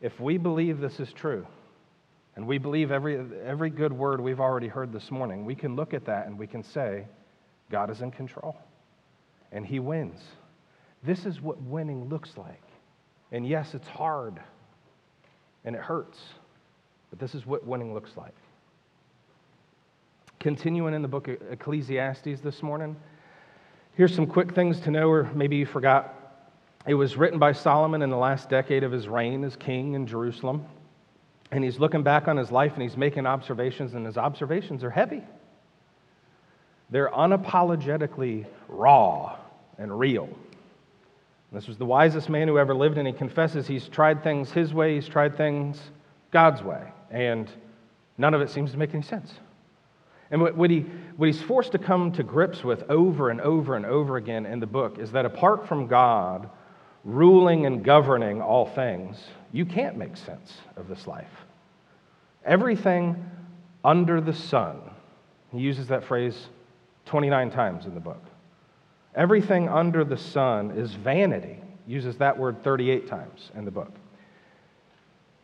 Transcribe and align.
if 0.00 0.18
we 0.18 0.38
believe 0.38 0.80
this 0.80 0.98
is 1.00 1.12
true, 1.12 1.46
and 2.36 2.46
we 2.46 2.58
believe 2.58 2.90
every, 2.90 3.18
every 3.44 3.70
good 3.70 3.92
word 3.92 4.20
we've 4.20 4.40
already 4.40 4.68
heard 4.68 4.92
this 4.92 5.10
morning, 5.10 5.44
we 5.44 5.54
can 5.54 5.76
look 5.76 5.92
at 5.92 6.04
that 6.06 6.26
and 6.26 6.38
we 6.38 6.46
can 6.46 6.62
say, 6.62 7.04
God 7.70 7.90
is 7.90 8.00
in 8.00 8.10
control, 8.10 8.56
and 9.52 9.66
He 9.66 9.78
wins. 9.78 10.20
This 11.02 11.26
is 11.26 11.40
what 11.40 11.60
winning 11.62 12.08
looks 12.08 12.36
like. 12.36 12.62
And 13.32 13.46
yes, 13.46 13.74
it's 13.74 13.88
hard, 13.88 14.40
and 15.64 15.76
it 15.76 15.82
hurts, 15.82 16.18
but 17.10 17.18
this 17.18 17.34
is 17.34 17.46
what 17.46 17.66
winning 17.66 17.94
looks 17.94 18.16
like. 18.16 18.34
Continuing 20.38 20.94
in 20.94 21.02
the 21.02 21.08
book 21.08 21.28
of 21.28 21.36
Ecclesiastes 21.50 22.40
this 22.40 22.62
morning, 22.62 22.96
here's 23.94 24.14
some 24.14 24.26
quick 24.26 24.54
things 24.54 24.80
to 24.80 24.90
know, 24.90 25.10
or 25.10 25.30
maybe 25.34 25.56
you 25.56 25.66
forgot. 25.66 26.14
It 26.86 26.94
was 26.94 27.16
written 27.16 27.38
by 27.38 27.52
Solomon 27.52 28.02
in 28.02 28.10
the 28.10 28.16
last 28.16 28.48
decade 28.48 28.84
of 28.84 28.92
his 28.92 29.06
reign 29.06 29.44
as 29.44 29.54
king 29.56 29.94
in 29.94 30.06
Jerusalem. 30.06 30.64
And 31.50 31.62
he's 31.62 31.78
looking 31.78 32.02
back 32.02 32.28
on 32.28 32.36
his 32.36 32.50
life 32.50 32.72
and 32.74 32.82
he's 32.82 32.96
making 32.96 33.26
observations, 33.26 33.94
and 33.94 34.06
his 34.06 34.16
observations 34.16 34.84
are 34.84 34.90
heavy. 34.90 35.22
They're 36.90 37.10
unapologetically 37.10 38.46
raw 38.68 39.36
and 39.78 39.96
real. 39.98 40.28
This 41.52 41.66
was 41.66 41.78
the 41.78 41.84
wisest 41.84 42.28
man 42.28 42.46
who 42.46 42.58
ever 42.58 42.74
lived, 42.74 42.96
and 42.98 43.06
he 43.06 43.12
confesses 43.12 43.66
he's 43.66 43.88
tried 43.88 44.22
things 44.22 44.52
his 44.52 44.72
way, 44.72 44.94
he's 44.94 45.08
tried 45.08 45.36
things 45.36 45.80
God's 46.30 46.62
way, 46.62 46.82
and 47.10 47.50
none 48.18 48.34
of 48.34 48.40
it 48.40 48.50
seems 48.50 48.70
to 48.70 48.78
make 48.78 48.94
any 48.94 49.02
sense. 49.02 49.34
And 50.30 50.40
what, 50.40 50.70
he, 50.70 50.86
what 51.16 51.26
he's 51.26 51.42
forced 51.42 51.72
to 51.72 51.78
come 51.78 52.12
to 52.12 52.22
grips 52.22 52.62
with 52.62 52.88
over 52.88 53.30
and 53.30 53.40
over 53.40 53.74
and 53.74 53.84
over 53.84 54.16
again 54.16 54.46
in 54.46 54.60
the 54.60 54.66
book 54.66 55.00
is 55.00 55.10
that 55.10 55.26
apart 55.26 55.66
from 55.66 55.88
God 55.88 56.48
ruling 57.04 57.66
and 57.66 57.84
governing 57.84 58.40
all 58.42 58.66
things, 58.66 59.16
you 59.52 59.64
can't 59.64 59.96
make 59.96 60.16
sense 60.16 60.58
of 60.76 60.88
this 60.88 61.06
life. 61.06 61.30
Everything 62.44 63.30
under 63.84 64.20
the 64.20 64.32
sun, 64.34 64.80
he 65.52 65.58
uses 65.58 65.88
that 65.88 66.04
phrase 66.04 66.48
29 67.06 67.50
times 67.50 67.86
in 67.86 67.94
the 67.94 68.00
book. 68.00 68.22
Everything 69.14 69.68
under 69.68 70.04
the 70.04 70.16
sun 70.16 70.70
is 70.72 70.92
vanity, 70.92 71.58
uses 71.86 72.16
that 72.18 72.38
word 72.38 72.62
38 72.62 73.08
times 73.08 73.50
in 73.54 73.64
the 73.64 73.70
book. 73.70 73.92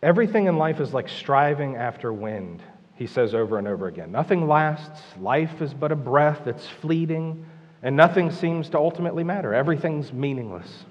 Everything 0.02 0.46
in 0.46 0.56
life 0.56 0.80
is 0.80 0.94
like 0.94 1.08
striving 1.08 1.76
after 1.76 2.12
wind, 2.12 2.62
he 2.94 3.06
says 3.06 3.34
over 3.34 3.58
and 3.58 3.66
over 3.66 3.88
again. 3.88 4.12
Nothing 4.12 4.46
lasts, 4.46 5.02
life 5.18 5.60
is 5.60 5.74
but 5.74 5.90
a 5.90 5.96
breath, 5.96 6.46
it's 6.46 6.66
fleeting, 6.66 7.44
and 7.82 7.96
nothing 7.96 8.30
seems 8.30 8.68
to 8.70 8.78
ultimately 8.78 9.24
matter. 9.24 9.52
Everything's 9.52 10.12
meaningless. 10.12 10.84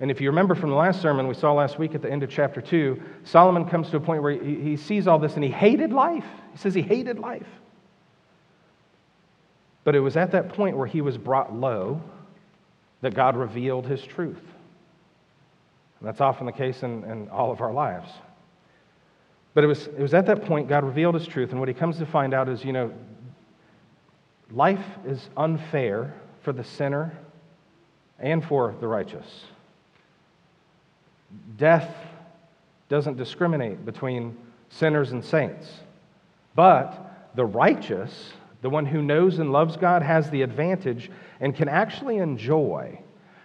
And 0.00 0.10
if 0.10 0.20
you 0.20 0.30
remember 0.30 0.54
from 0.54 0.70
the 0.70 0.76
last 0.76 1.02
sermon 1.02 1.28
we 1.28 1.34
saw 1.34 1.52
last 1.52 1.78
week 1.78 1.94
at 1.94 2.00
the 2.00 2.10
end 2.10 2.22
of 2.22 2.30
chapter 2.30 2.62
2, 2.62 3.00
Solomon 3.24 3.66
comes 3.66 3.90
to 3.90 3.98
a 3.98 4.00
point 4.00 4.22
where 4.22 4.32
he, 4.32 4.54
he 4.54 4.76
sees 4.76 5.06
all 5.06 5.18
this 5.18 5.34
and 5.34 5.44
he 5.44 5.50
hated 5.50 5.92
life. 5.92 6.24
He 6.52 6.58
says 6.58 6.74
he 6.74 6.80
hated 6.80 7.18
life. 7.18 7.46
But 9.84 9.94
it 9.94 10.00
was 10.00 10.16
at 10.16 10.32
that 10.32 10.50
point 10.50 10.76
where 10.76 10.86
he 10.86 11.02
was 11.02 11.18
brought 11.18 11.54
low 11.54 12.00
that 13.02 13.14
God 13.14 13.36
revealed 13.36 13.86
his 13.86 14.02
truth. 14.02 14.40
And 15.98 16.08
that's 16.08 16.20
often 16.20 16.46
the 16.46 16.52
case 16.52 16.82
in, 16.82 17.04
in 17.04 17.28
all 17.28 17.52
of 17.52 17.60
our 17.60 17.72
lives. 17.72 18.10
But 19.52 19.64
it 19.64 19.66
was, 19.66 19.86
it 19.86 20.00
was 20.00 20.14
at 20.14 20.26
that 20.26 20.44
point 20.44 20.68
God 20.68 20.84
revealed 20.84 21.14
his 21.14 21.26
truth, 21.26 21.50
and 21.50 21.58
what 21.58 21.68
he 21.68 21.74
comes 21.74 21.98
to 21.98 22.06
find 22.06 22.32
out 22.32 22.48
is, 22.48 22.64
you 22.64 22.72
know, 22.72 22.92
life 24.50 24.84
is 25.06 25.28
unfair 25.36 26.14
for 26.42 26.52
the 26.52 26.64
sinner 26.64 27.12
and 28.18 28.44
for 28.44 28.74
the 28.80 28.86
righteous. 28.86 29.44
Death 31.56 31.94
doesn't 32.88 33.16
discriminate 33.16 33.84
between 33.84 34.36
sinners 34.68 35.12
and 35.12 35.24
saints. 35.24 35.68
But 36.54 37.30
the 37.34 37.44
righteous, 37.44 38.32
the 38.62 38.70
one 38.70 38.84
who 38.86 39.02
knows 39.02 39.38
and 39.38 39.52
loves 39.52 39.76
God, 39.76 40.02
has 40.02 40.28
the 40.30 40.42
advantage 40.42 41.10
and 41.40 41.54
can 41.54 41.68
actually 41.68 42.18
enjoy 42.18 43.00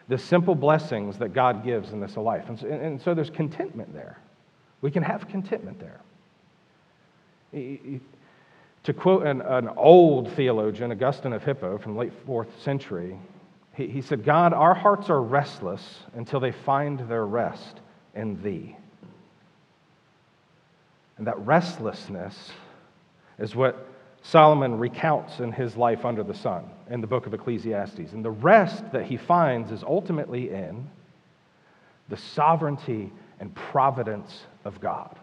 the 0.08 0.18
simple 0.18 0.56
blessings 0.56 1.18
that 1.18 1.34
God 1.34 1.64
gives 1.64 1.92
in 1.92 2.00
this 2.00 2.18
life. 2.18 2.50
And 2.50 2.60
so, 2.60 2.68
and 2.68 3.02
so 3.02 3.14
there's 3.14 3.30
contentment 3.30 3.94
there. 3.94 4.20
We 4.82 4.92
can 4.92 5.04
have 5.04 5.28
contentment 5.28 5.80
there. 5.80 6.02
To 8.84 8.94
quote 8.94 9.26
an, 9.26 9.42
an 9.42 9.70
old 9.78 10.32
theologian, 10.34 10.92
Augustine 10.92 11.34
of 11.34 11.44
Hippo 11.44 11.78
from 11.78 11.98
late 11.98 12.14
fourth 12.26 12.62
century, 12.62 13.18
he, 13.74 13.88
he 13.88 14.02
said, 14.02 14.24
God, 14.24 14.54
our 14.54 14.76
hearts 14.76 15.10
are 15.10 15.22
restless 15.22 16.04
until 16.14 16.40
they 16.40 16.52
find 16.52 17.00
their 17.10 17.26
rest 17.26 17.80
in 18.16 18.42
thee. 18.42 18.76
And 21.18 21.28
that 21.28 21.38
restlessness 21.40 22.52
is 23.40 23.56
what 23.56 23.88
Solomon 24.22 24.80
recounts 24.80 25.40
in 25.40 25.52
his 25.52 25.78
life 25.78 26.04
under 26.04 26.24
the 26.24 26.34
sun 26.34 26.66
in 26.90 27.02
the 27.02 27.08
book 27.08 27.28
of 27.28 27.34
Ecclesiastes. 27.34 28.12
And 28.12 28.26
the 28.26 28.32
rest 28.32 28.84
that 28.92 29.06
he 29.06 29.18
finds 29.18 29.72
is 29.72 29.84
ultimately 29.84 30.50
in 30.50 30.90
the 32.10 32.18
sovereignty 32.18 33.12
and 33.40 33.54
providence 33.54 34.44
of 34.64 34.80
God. 34.80 35.18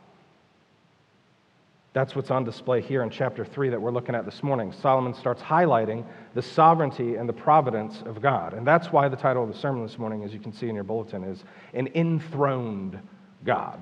That's 1.95 2.17
what's 2.17 2.31
on 2.31 2.45
display 2.45 2.81
here 2.81 3.03
in 3.03 3.11
chapter 3.11 3.45
3 3.45 3.69
that 3.69 3.81
we're 3.81 3.91
looking 3.91 4.15
at 4.15 4.25
this 4.25 4.43
morning. 4.43 4.73
Solomon 4.73 5.13
starts 5.13 5.43
highlighting 5.43 6.07
the 6.33 6.41
sovereignty 6.41 7.17
and 7.17 7.29
the 7.29 7.35
providence 7.35 8.03
of 8.07 8.23
God. 8.23 8.55
And 8.55 8.67
that's 8.67 8.91
why 8.91 9.09
the 9.09 9.17
title 9.17 9.43
of 9.43 9.53
the 9.53 9.59
sermon 9.59 9.87
this 9.87 9.99
morning, 9.99 10.25
as 10.25 10.33
you 10.33 10.41
can 10.41 10.55
see 10.55 10.71
in 10.71 10.75
your 10.75 10.85
bulletin, 10.85 11.23
is 11.23 11.45
An 11.75 11.89
Enthroned 11.95 12.99
God. 13.45 13.79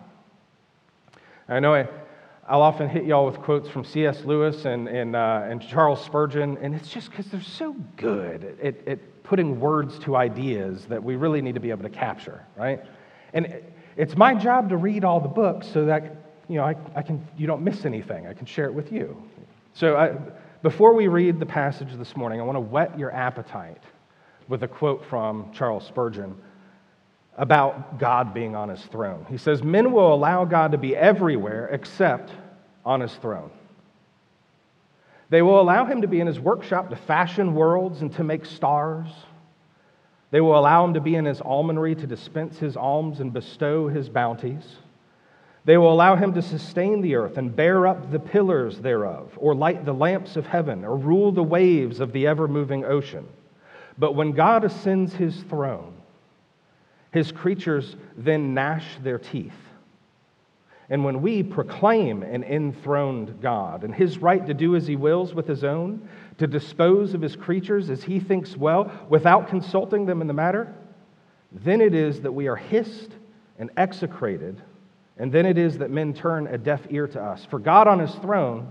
I 1.48 1.60
know 1.60 1.72
I, 1.72 1.86
will 2.50 2.62
often 2.62 2.88
hit 2.88 3.04
y'all 3.04 3.26
with 3.26 3.38
quotes 3.38 3.68
from 3.68 3.84
C.S. 3.84 4.24
Lewis 4.24 4.64
and, 4.64 4.88
and, 4.88 5.14
uh, 5.14 5.42
and 5.44 5.62
Charles 5.62 6.04
Spurgeon, 6.04 6.58
and 6.60 6.74
it's 6.74 6.88
just 6.88 7.10
because 7.10 7.26
they're 7.26 7.40
so 7.40 7.76
good 7.96 8.58
at, 8.60 8.88
at 8.88 9.22
putting 9.22 9.60
words 9.60 10.00
to 10.00 10.16
ideas 10.16 10.84
that 10.86 11.02
we 11.02 11.14
really 11.14 11.42
need 11.42 11.54
to 11.54 11.60
be 11.60 11.70
able 11.70 11.84
to 11.84 11.90
capture, 11.90 12.44
right? 12.56 12.84
And 13.32 13.62
it's 13.96 14.16
my 14.16 14.34
job 14.34 14.70
to 14.70 14.76
read 14.76 15.04
all 15.04 15.20
the 15.20 15.28
books 15.28 15.68
so 15.68 15.84
that 15.84 16.29
you 16.50 16.56
know, 16.56 16.64
I, 16.64 16.74
I 16.96 17.02
can, 17.02 17.24
you 17.38 17.46
don't 17.46 17.62
miss 17.62 17.84
anything. 17.84 18.26
I 18.26 18.34
can 18.34 18.44
share 18.44 18.64
it 18.64 18.74
with 18.74 18.90
you. 18.90 19.16
So 19.72 19.96
I, 19.96 20.16
before 20.62 20.94
we 20.94 21.06
read 21.06 21.38
the 21.38 21.46
passage 21.46 21.96
this 21.96 22.16
morning, 22.16 22.40
I 22.40 22.42
want 22.42 22.56
to 22.56 22.60
whet 22.60 22.98
your 22.98 23.12
appetite 23.12 23.84
with 24.48 24.64
a 24.64 24.68
quote 24.68 25.04
from 25.08 25.52
Charles 25.52 25.86
Spurgeon 25.86 26.34
about 27.38 28.00
God 28.00 28.34
being 28.34 28.56
on 28.56 28.68
his 28.68 28.82
throne. 28.86 29.24
He 29.30 29.36
says, 29.36 29.62
Men 29.62 29.92
will 29.92 30.12
allow 30.12 30.44
God 30.44 30.72
to 30.72 30.78
be 30.78 30.96
everywhere 30.96 31.68
except 31.68 32.32
on 32.84 33.00
his 33.00 33.14
throne. 33.14 33.52
They 35.28 35.42
will 35.42 35.60
allow 35.60 35.84
him 35.84 36.02
to 36.02 36.08
be 36.08 36.18
in 36.18 36.26
his 36.26 36.40
workshop 36.40 36.90
to 36.90 36.96
fashion 36.96 37.54
worlds 37.54 38.02
and 38.02 38.12
to 38.14 38.24
make 38.24 38.44
stars. 38.44 39.06
They 40.32 40.40
will 40.40 40.58
allow 40.58 40.84
him 40.84 40.94
to 40.94 41.00
be 41.00 41.14
in 41.14 41.26
his 41.26 41.40
almonry 41.40 41.94
to 41.94 42.08
dispense 42.08 42.58
his 42.58 42.76
alms 42.76 43.20
and 43.20 43.32
bestow 43.32 43.86
his 43.86 44.08
bounties. 44.08 44.64
They 45.64 45.76
will 45.76 45.92
allow 45.92 46.16
him 46.16 46.32
to 46.34 46.42
sustain 46.42 47.00
the 47.00 47.16
earth 47.16 47.36
and 47.36 47.54
bear 47.54 47.86
up 47.86 48.10
the 48.10 48.18
pillars 48.18 48.78
thereof, 48.78 49.32
or 49.36 49.54
light 49.54 49.84
the 49.84 49.92
lamps 49.92 50.36
of 50.36 50.46
heaven, 50.46 50.84
or 50.84 50.96
rule 50.96 51.32
the 51.32 51.42
waves 51.42 52.00
of 52.00 52.12
the 52.12 52.26
ever 52.26 52.48
moving 52.48 52.84
ocean. 52.84 53.26
But 53.98 54.14
when 54.14 54.32
God 54.32 54.64
ascends 54.64 55.14
his 55.14 55.42
throne, 55.44 55.94
his 57.12 57.30
creatures 57.30 57.96
then 58.16 58.54
gnash 58.54 58.86
their 59.02 59.18
teeth. 59.18 59.52
And 60.88 61.04
when 61.04 61.22
we 61.22 61.42
proclaim 61.42 62.22
an 62.22 62.42
enthroned 62.42 63.40
God 63.40 63.84
and 63.84 63.94
his 63.94 64.18
right 64.18 64.44
to 64.46 64.54
do 64.54 64.74
as 64.74 64.86
he 64.86 64.96
wills 64.96 65.34
with 65.34 65.46
his 65.46 65.62
own, 65.62 66.08
to 66.38 66.46
dispose 66.46 67.14
of 67.14 67.20
his 67.20 67.36
creatures 67.36 67.90
as 67.90 68.02
he 68.02 68.18
thinks 68.18 68.56
well, 68.56 68.90
without 69.08 69.48
consulting 69.48 70.06
them 70.06 70.20
in 70.20 70.26
the 70.26 70.32
matter, 70.32 70.74
then 71.52 71.80
it 71.80 71.94
is 71.94 72.22
that 72.22 72.32
we 72.32 72.48
are 72.48 72.56
hissed 72.56 73.10
and 73.58 73.70
execrated 73.76 74.60
and 75.20 75.30
then 75.30 75.44
it 75.44 75.58
is 75.58 75.76
that 75.78 75.90
men 75.90 76.14
turn 76.14 76.46
a 76.46 76.56
deaf 76.56 76.80
ear 76.88 77.06
to 77.06 77.22
us. 77.22 77.44
For 77.44 77.58
God 77.58 77.86
on 77.86 77.98
his 77.98 78.10
throne 78.16 78.70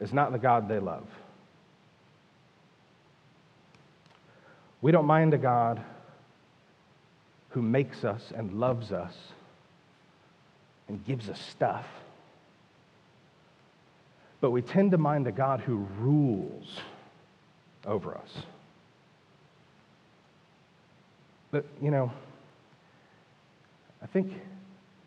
is 0.00 0.12
not 0.12 0.30
the 0.30 0.38
God 0.38 0.68
they 0.68 0.78
love. 0.78 1.04
We 4.80 4.92
don't 4.92 5.04
mind 5.04 5.34
a 5.34 5.38
God 5.38 5.82
who 7.50 7.60
makes 7.60 8.04
us 8.04 8.32
and 8.32 8.60
loves 8.60 8.92
us 8.92 9.16
and 10.86 11.04
gives 11.04 11.28
us 11.28 11.40
stuff. 11.50 11.86
But 14.40 14.52
we 14.52 14.62
tend 14.62 14.92
to 14.92 14.98
mind 14.98 15.26
a 15.26 15.32
God 15.32 15.58
who 15.58 15.88
rules 15.98 16.78
over 17.84 18.16
us. 18.16 18.30
But, 21.50 21.64
you 21.80 21.90
know, 21.90 22.12
I 24.00 24.06
think 24.06 24.32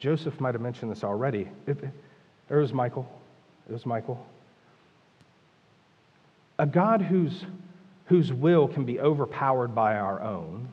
Joseph 0.05 0.39
might 0.39 0.53
have 0.53 0.61
mentioned 0.61 0.91
this 0.91 1.03
already. 1.03 1.49
It, 1.65 1.79
it 2.51 2.53
was 2.53 2.71
Michael. 2.71 3.09
It 3.67 3.73
was 3.73 3.87
Michael. 3.87 4.23
A 6.59 6.67
God 6.67 7.01
whose, 7.01 7.43
whose 8.05 8.31
will 8.31 8.67
can 8.67 8.85
be 8.85 8.99
overpowered 8.99 9.73
by 9.73 9.95
our 9.95 10.21
own, 10.21 10.69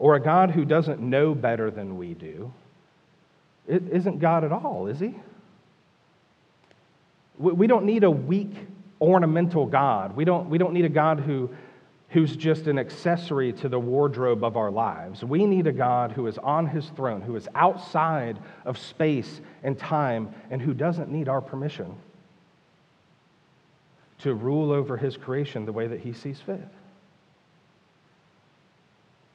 or 0.00 0.16
a 0.16 0.20
God 0.20 0.50
who 0.50 0.64
doesn't 0.64 1.00
know 1.00 1.32
better 1.32 1.70
than 1.70 1.96
we 1.96 2.12
do, 2.12 2.52
it 3.68 3.84
isn't 3.88 4.18
God 4.18 4.42
at 4.42 4.50
all, 4.50 4.88
is 4.88 4.98
he? 4.98 5.14
We 7.38 7.68
don't 7.68 7.84
need 7.84 8.02
a 8.02 8.10
weak, 8.10 8.52
ornamental 9.00 9.64
God. 9.64 10.16
We 10.16 10.24
don't, 10.24 10.50
we 10.50 10.58
don't 10.58 10.72
need 10.72 10.86
a 10.86 10.88
God 10.88 11.20
who, 11.20 11.50
who's 12.10 12.36
just 12.36 12.66
an 12.66 12.78
accessory 12.78 13.52
to 13.52 13.68
the 13.68 13.78
wardrobe 13.78 14.42
of 14.42 14.56
our 14.56 14.70
lives. 14.70 15.24
We 15.24 15.46
need 15.46 15.66
a 15.66 15.72
God 15.72 16.12
who 16.12 16.26
is 16.26 16.38
on 16.38 16.66
his 16.66 16.88
throne, 16.90 17.22
who 17.22 17.36
is 17.36 17.48
outside 17.54 18.38
of 18.64 18.78
space 18.78 19.40
and 19.62 19.78
time, 19.78 20.34
and 20.50 20.60
who 20.60 20.74
doesn't 20.74 21.10
need 21.10 21.28
our 21.28 21.40
permission 21.40 21.94
to 24.18 24.34
rule 24.34 24.72
over 24.72 24.96
his 24.96 25.16
creation 25.16 25.64
the 25.64 25.72
way 25.72 25.86
that 25.86 26.00
he 26.00 26.12
sees 26.12 26.40
fit. 26.40 26.66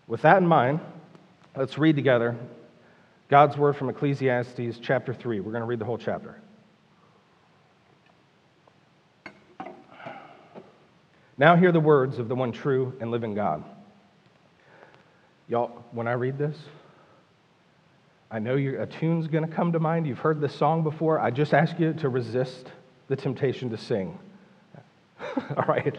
With 0.07 0.21
that 0.21 0.37
in 0.37 0.47
mind, 0.47 0.79
let's 1.55 1.77
read 1.77 1.95
together 1.95 2.35
God's 3.29 3.57
word 3.57 3.75
from 3.75 3.89
Ecclesiastes 3.89 4.79
chapter 4.81 5.13
3. 5.13 5.39
We're 5.39 5.51
going 5.51 5.61
to 5.61 5.67
read 5.67 5.79
the 5.79 5.85
whole 5.85 5.97
chapter. 5.97 6.39
Now 11.37 11.55
hear 11.55 11.71
the 11.71 11.79
words 11.79 12.17
of 12.17 12.29
the 12.29 12.35
one 12.35 12.51
true 12.51 12.93
and 12.99 13.11
living 13.11 13.35
God. 13.35 13.63
Y'all, 15.47 15.83
when 15.91 16.07
I 16.07 16.13
read 16.13 16.37
this, 16.37 16.57
I 18.31 18.39
know 18.39 18.55
a 18.55 18.85
tune's 18.85 19.27
going 19.27 19.47
to 19.47 19.53
come 19.53 19.73
to 19.73 19.79
mind. 19.79 20.07
You've 20.07 20.19
heard 20.19 20.41
this 20.41 20.55
song 20.55 20.83
before. 20.83 21.19
I 21.19 21.29
just 21.29 21.53
ask 21.53 21.79
you 21.79 21.93
to 21.93 22.09
resist 22.09 22.71
the 23.07 23.15
temptation 23.15 23.69
to 23.69 23.77
sing. 23.77 24.17
All 25.35 25.65
right. 25.67 25.97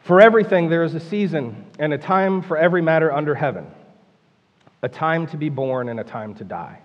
For 0.00 0.20
everything, 0.20 0.68
there 0.68 0.84
is 0.84 0.94
a 0.94 1.00
season 1.00 1.66
and 1.78 1.92
a 1.92 1.98
time 1.98 2.42
for 2.42 2.56
every 2.56 2.82
matter 2.82 3.12
under 3.12 3.34
heaven 3.34 3.66
a 4.82 4.88
time 4.88 5.26
to 5.26 5.36
be 5.36 5.48
born 5.48 5.88
and 5.88 5.98
a 5.98 6.04
time 6.04 6.34
to 6.36 6.44
die, 6.44 6.78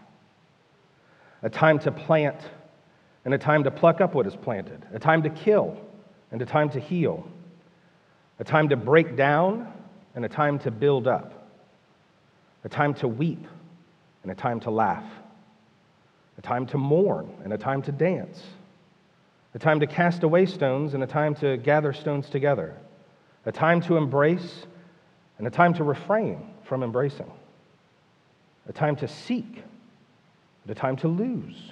a 1.44 1.50
time 1.50 1.78
to 1.78 1.92
plant 1.92 2.38
and 3.24 3.36
a 3.36 3.38
time 3.38 3.64
to 3.64 3.72
pluck 3.72 4.02
up 4.02 4.16
what 4.16 4.26
is 4.26 4.36
planted, 4.36 4.84
a 4.94 5.00
time 5.00 5.22
to 5.22 5.30
kill 5.30 5.78
and 6.34 6.42
a 6.42 6.46
time 6.46 6.68
to 6.72 6.80
heal, 6.80 7.26
a 8.40 8.44
time 8.44 8.68
to 8.70 8.76
break 8.76 9.16
down 9.16 9.72
and 10.16 10.26
a 10.26 10.30
time 10.30 10.58
to 10.60 10.72
build 10.72 11.08
up, 11.08 11.48
a 12.64 12.70
time 12.70 12.96
to 12.96 13.08
weep 13.08 13.46
and 14.24 14.32
a 14.32 14.36
time 14.36 14.60
to 14.60 14.72
laugh, 14.72 15.06
a 16.40 16.42
time 16.42 16.66
to 16.66 16.78
mourn 16.78 17.32
and 17.44 17.54
a 17.54 17.58
time 17.58 17.84
to 17.84 17.92
dance, 17.92 18.42
a 19.54 19.60
time 19.60 19.80
to 19.80 19.86
cast 19.86 20.24
away 20.24 20.48
stones 20.48 20.96
and 20.96 21.04
a 21.04 21.08
time 21.08 21.36
to 21.36 21.56
gather 21.58 21.94
stones 21.94 22.28
together, 22.28 22.76
a 23.46 23.52
time 23.52 23.80
to 23.80 23.96
embrace 23.96 24.66
and 25.38 25.46
a 25.46 25.52
time 25.52 25.76
to 25.76 25.84
refrain 25.84 26.50
from 26.64 26.82
embracing, 26.82 27.32
a 28.68 28.74
time 28.74 28.96
to 28.96 29.08
seek 29.08 29.64
and 30.64 30.72
a 30.72 30.76
time 30.76 30.96
to 30.96 31.08
lose 31.08 31.72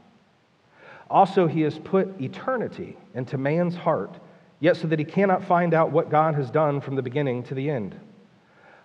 Also, 1.11 1.45
he 1.45 1.59
has 1.61 1.77
put 1.77 2.21
eternity 2.21 2.95
into 3.13 3.37
man's 3.37 3.75
heart, 3.75 4.17
yet 4.61 4.77
so 4.77 4.87
that 4.87 4.97
he 4.97 5.03
cannot 5.03 5.43
find 5.43 5.73
out 5.73 5.91
what 5.91 6.09
God 6.09 6.35
has 6.35 6.49
done 6.49 6.79
from 6.79 6.95
the 6.95 7.01
beginning 7.01 7.43
to 7.43 7.53
the 7.53 7.69
end. 7.69 7.99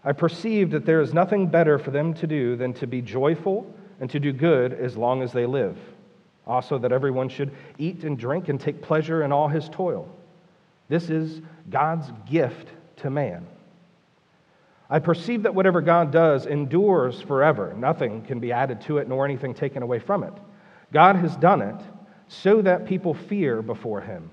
I 0.05 0.11
perceive 0.11 0.73
that 0.73 0.85
there 0.85 1.01
is 1.01 1.15
nothing 1.15 1.47
better 1.47 1.79
for 1.79 1.93
them 1.93 2.15
to 2.15 2.27
do 2.27 2.57
than 2.57 2.73
to 2.75 2.87
be 2.89 3.01
joyful 3.01 3.73
and 4.01 4.11
to 4.11 4.19
do 4.19 4.33
good 4.33 4.73
as 4.73 4.97
long 4.97 5.23
as 5.23 5.33
they 5.33 5.47
live. 5.47 5.79
Also, 6.49 6.79
that 6.79 6.91
everyone 6.91 7.29
should 7.29 7.53
eat 7.79 8.03
and 8.03 8.19
drink 8.19 8.49
and 8.49 8.61
take 8.61 8.83
pleasure 8.83 9.23
in 9.23 9.31
all 9.31 9.47
his 9.47 9.69
toil. 9.69 10.09
This 10.89 11.11
is 11.11 11.41
God's 11.71 12.11
gift 12.29 12.69
to 12.97 13.11
man. 13.11 13.47
I 14.91 14.99
perceive 14.99 15.45
that 15.45 15.55
whatever 15.55 15.81
God 15.81 16.11
does 16.11 16.47
endures 16.47 17.21
forever. 17.21 17.73
Nothing 17.77 18.23
can 18.23 18.41
be 18.41 18.51
added 18.51 18.81
to 18.83 18.99
it, 18.99 19.09
nor 19.09 19.25
anything 19.25 19.55
taken 19.55 19.85
away 19.85 20.01
from 20.01 20.25
it. 20.25 20.33
God 20.93 21.17
has 21.17 21.37
done 21.37 21.63
it 21.63 21.81
so 22.29 22.63
that 22.63 22.87
people 22.87 23.15
fear 23.15 23.63
before 23.63 24.01
him. 24.01 24.31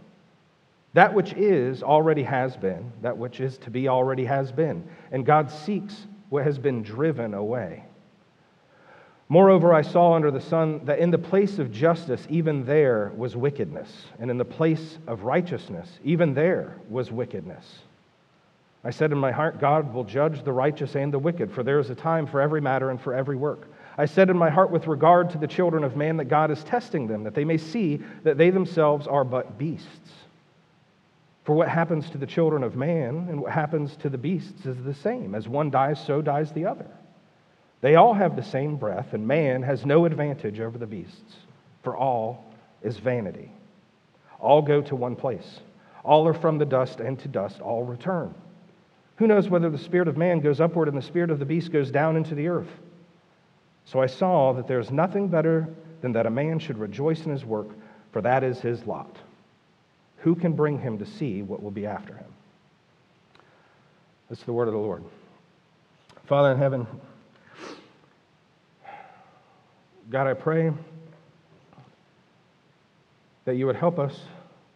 That 0.94 1.14
which 1.14 1.34
is 1.34 1.82
already 1.82 2.24
has 2.24 2.56
been, 2.56 2.92
that 3.02 3.18
which 3.18 3.40
is 3.40 3.58
to 3.60 3.72
be 3.72 3.88
already 3.88 4.26
has 4.26 4.52
been, 4.52 4.88
and 5.12 5.26
God 5.26 5.50
seeks 5.50 6.08
what 6.30 6.44
has 6.44 6.58
been 6.58 6.84
driven 6.84 7.34
away. 7.34 7.84
Moreover, 9.30 9.74
I 9.74 9.82
saw 9.82 10.14
under 10.14 10.30
the 10.30 10.42
sun 10.42 10.86
that 10.86 11.00
in 11.00 11.10
the 11.10 11.18
place 11.18 11.58
of 11.58 11.72
justice, 11.72 12.28
even 12.30 12.66
there 12.66 13.12
was 13.16 13.36
wickedness, 13.36 14.06
and 14.20 14.30
in 14.30 14.38
the 14.38 14.46
place 14.46 15.00
of 15.08 15.24
righteousness, 15.24 15.90
even 16.04 16.34
there 16.34 16.76
was 16.90 17.12
wickedness. 17.12 17.80
I 18.84 18.92
said 18.92 19.12
in 19.12 19.18
my 19.18 19.32
heart, 19.32 19.60
God 19.60 19.94
will 19.94 20.04
judge 20.04 20.44
the 20.44 20.52
righteous 20.52 20.96
and 20.96 21.12
the 21.12 21.20
wicked, 21.20 21.52
for 21.52 21.64
there 21.64 21.80
is 21.80 21.90
a 21.90 21.96
time 21.96 22.28
for 22.28 22.42
every 22.42 22.62
matter 22.62 22.90
and 22.90 23.02
for 23.02 23.14
every 23.14 23.38
work. 23.38 23.68
I 23.98 24.06
said 24.06 24.30
in 24.30 24.38
my 24.38 24.50
heart 24.50 24.72
with 24.72 24.88
regard 24.88 25.30
to 25.32 25.38
the 25.38 25.48
children 25.48 25.84
of 25.84 25.96
man 25.96 26.18
that 26.18 26.26
God 26.26 26.50
is 26.50 26.64
testing 26.64 27.08
them, 27.08 27.24
that 27.24 27.36
they 27.36 27.46
may 27.46 27.58
see 27.58 28.02
that 28.24 28.38
they 28.38 28.50
themselves 28.50 29.06
are 29.08 29.24
but 29.24 29.58
beasts. 29.58 30.12
For 31.44 31.54
what 31.54 31.68
happens 31.68 32.10
to 32.10 32.18
the 32.18 32.26
children 32.26 32.64
of 32.64 32.76
man 32.76 33.28
and 33.30 33.42
what 33.42 33.52
happens 33.52 33.96
to 33.98 34.10
the 34.10 34.18
beasts 34.18 34.66
is 34.66 34.82
the 34.84 34.94
same. 34.94 35.36
As 35.36 35.48
one 35.48 35.70
dies, 35.70 36.04
so 36.04 36.22
dies 36.22 36.52
the 36.52 36.66
other. 36.66 36.88
They 37.82 37.96
all 37.96 38.14
have 38.14 38.36
the 38.36 38.44
same 38.44 38.78
breath, 38.78 39.14
and 39.14 39.28
man 39.28 39.62
has 39.62 39.86
no 39.86 40.06
advantage 40.06 40.62
over 40.62 40.78
the 40.78 40.88
beasts, 40.88 41.36
for 41.84 41.98
all 41.98 42.46
is 42.82 42.98
vanity. 42.98 43.52
All 44.40 44.62
go 44.62 44.82
to 44.84 44.96
one 44.96 45.18
place. 45.18 45.60
All 46.06 46.26
are 46.28 46.34
from 46.34 46.58
the 46.58 46.66
dust, 46.66 47.02
and 47.02 47.20
to 47.20 47.28
dust 47.28 47.60
all 47.60 47.84
return. 47.84 48.34
Who 49.18 49.28
knows 49.28 49.50
whether 49.50 49.70
the 49.70 49.78
spirit 49.78 50.08
of 50.08 50.18
man 50.18 50.40
goes 50.40 50.62
upward 50.62 50.88
and 50.88 50.98
the 50.98 51.02
spirit 51.02 51.30
of 51.30 51.40
the 51.40 51.46
beast 51.46 51.72
goes 51.72 51.92
down 51.92 52.16
into 52.16 52.36
the 52.36 52.48
earth? 52.48 52.72
So 53.86 54.02
I 54.02 54.08
saw 54.08 54.54
that 54.54 54.68
there 54.68 54.80
is 54.80 54.92
nothing 54.92 55.28
better 55.28 55.68
than 56.02 56.14
that 56.14 56.26
a 56.26 56.30
man 56.30 56.60
should 56.60 56.78
rejoice 56.78 57.26
in 57.26 57.32
his 57.32 57.46
work, 57.46 57.68
for 58.12 58.22
that 58.22 58.44
is 58.44 58.60
his 58.60 58.86
lot. 58.86 59.18
Who 60.18 60.36
can 60.36 60.54
bring 60.54 60.80
him 60.80 60.98
to 61.00 61.06
see 61.06 61.42
what 61.42 61.62
will 61.62 61.72
be 61.72 61.86
after 61.86 62.16
him? 62.16 62.26
This 64.30 64.40
is 64.40 64.46
the 64.46 64.54
word 64.54 64.68
of 64.68 64.74
the 64.74 64.80
Lord. 64.80 65.04
Father 66.26 66.52
in 66.52 66.58
heaven, 66.58 66.88
God, 70.10 70.28
I 70.28 70.34
pray 70.34 70.72
that 73.46 73.56
you 73.56 73.66
would 73.66 73.76
help 73.76 74.00
us 74.00 74.18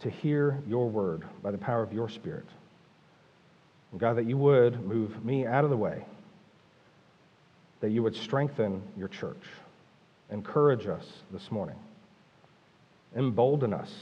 to 0.02 0.10
hear 0.10 0.62
your 0.68 0.90
word 0.90 1.24
by 1.42 1.52
the 1.52 1.58
power 1.58 1.82
of 1.82 1.94
your 1.94 2.10
Spirit. 2.10 2.46
And 3.92 4.00
God, 4.00 4.18
that 4.18 4.26
you 4.26 4.38
would 4.38 4.86
move 4.86 5.24
me 5.24 5.46
out 5.46 5.64
of 5.64 5.70
the 5.70 5.78
way 5.78 6.04
that 7.82 7.92
you 7.92 8.04
would 8.04 8.16
strengthen 8.16 8.82
your 8.98 9.08
church. 9.08 9.44
Encourage 10.32 10.88
us 10.88 11.06
this 11.32 11.52
morning. 11.52 11.78
Embolden 13.16 13.74
us. 13.74 13.94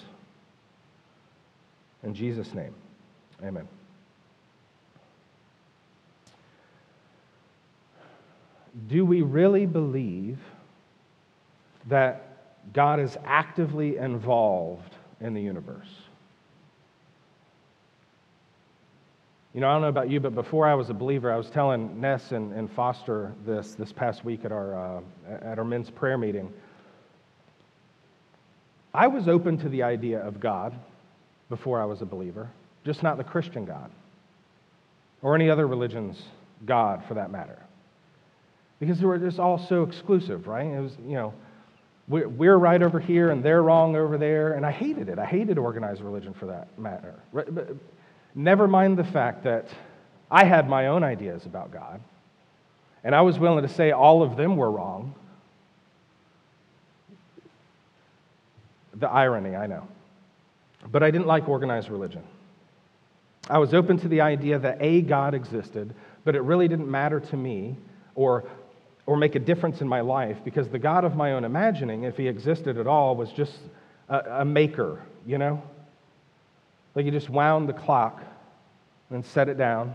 In 2.03 2.13
Jesus' 2.13 2.53
name, 2.53 2.73
amen. 3.43 3.67
Do 8.87 9.05
we 9.05 9.21
really 9.21 9.65
believe 9.65 10.37
that 11.87 12.73
God 12.73 12.99
is 12.99 13.17
actively 13.23 13.97
involved 13.97 14.95
in 15.21 15.33
the 15.33 15.41
universe? 15.41 15.87
You 19.55 19.61
know, 19.61 19.69
I 19.69 19.71
don't 19.71 19.83
know 19.83 19.87
about 19.87 20.09
you, 20.09 20.19
but 20.19 20.35
before 20.35 20.67
I 20.67 20.73
was 20.73 20.89
a 20.89 20.93
believer, 20.93 21.31
I 21.31 21.37
was 21.37 21.49
telling 21.49 22.01
Ness 22.01 22.33
and, 22.33 22.51
and 22.51 22.69
Foster 22.69 23.33
this 23.45 23.73
this 23.75 23.93
past 23.93 24.25
week 24.25 24.43
at 24.43 24.51
our, 24.51 24.97
uh, 24.97 25.01
at 25.29 25.57
our 25.57 25.63
men's 25.63 25.89
prayer 25.89 26.17
meeting. 26.17 26.51
I 28.93 29.07
was 29.07 29.29
open 29.29 29.57
to 29.59 29.69
the 29.69 29.81
idea 29.81 30.19
of 30.19 30.41
God 30.41 30.75
before 31.47 31.81
I 31.81 31.85
was 31.85 32.01
a 32.01 32.05
believer, 32.05 32.49
just 32.83 33.01
not 33.01 33.15
the 33.15 33.23
Christian 33.23 33.63
God 33.63 33.89
or 35.21 35.35
any 35.35 35.49
other 35.49 35.67
religion's 35.67 36.21
God 36.65 37.05
for 37.07 37.13
that 37.13 37.31
matter. 37.31 37.59
Because 38.81 38.99
they 38.99 39.05
were 39.05 39.17
just 39.17 39.39
all 39.39 39.57
so 39.57 39.83
exclusive, 39.83 40.47
right? 40.47 40.65
It 40.65 40.81
was, 40.81 40.97
you 41.07 41.15
know, 41.15 41.33
we're, 42.09 42.27
we're 42.27 42.57
right 42.57 42.83
over 42.83 42.99
here 42.99 43.29
and 43.31 43.41
they're 43.41 43.63
wrong 43.63 43.95
over 43.95 44.17
there. 44.17 44.51
And 44.53 44.65
I 44.65 44.71
hated 44.71 45.07
it. 45.07 45.17
I 45.17 45.25
hated 45.25 45.57
organized 45.57 46.01
religion 46.01 46.33
for 46.33 46.47
that 46.47 46.77
matter. 46.77 47.15
Never 48.35 48.67
mind 48.67 48.97
the 48.97 49.05
fact 49.05 49.43
that 49.45 49.69
I 50.29 50.43
had 50.43 50.67
my 50.67 50.87
own 50.87 51.03
ideas 51.03 51.45
about 51.45 51.71
God, 51.71 52.01
and 53.03 53.15
I 53.15 53.21
was 53.21 53.39
willing 53.39 53.65
to 53.65 53.73
say 53.73 53.91
all 53.91 54.21
of 54.21 54.35
them 54.35 54.57
were 54.57 54.69
wrong. 54.69 55.15
The 58.95 59.09
irony, 59.09 59.55
I 59.55 59.67
know. 59.67 59.87
But 60.91 61.01
I 61.01 61.11
didn't 61.11 61.27
like 61.27 61.47
organized 61.47 61.89
religion. 61.89 62.23
I 63.49 63.57
was 63.59 63.73
open 63.73 63.97
to 63.99 64.07
the 64.07 64.21
idea 64.21 64.59
that 64.59 64.77
a 64.81 65.01
God 65.01 65.33
existed, 65.33 65.93
but 66.23 66.35
it 66.35 66.41
really 66.41 66.67
didn't 66.67 66.89
matter 66.89 67.19
to 67.19 67.37
me 67.37 67.75
or, 68.15 68.43
or 69.05 69.15
make 69.17 69.35
a 69.35 69.39
difference 69.39 69.81
in 69.81 69.87
my 69.87 70.01
life 70.01 70.37
because 70.43 70.67
the 70.67 70.79
God 70.79 71.05
of 71.05 71.15
my 71.15 71.33
own 71.33 71.43
imagining, 71.43 72.03
if 72.03 72.17
he 72.17 72.27
existed 72.27 72.77
at 72.77 72.87
all, 72.87 73.15
was 73.15 73.31
just 73.31 73.59
a, 74.09 74.41
a 74.41 74.45
maker, 74.45 75.03
you 75.25 75.37
know? 75.37 75.61
Like 76.95 77.05
you 77.05 77.11
just 77.11 77.29
wound 77.29 77.69
the 77.69 77.73
clock 77.73 78.23
and 79.09 79.23
set 79.23 79.49
it 79.49 79.57
down 79.57 79.93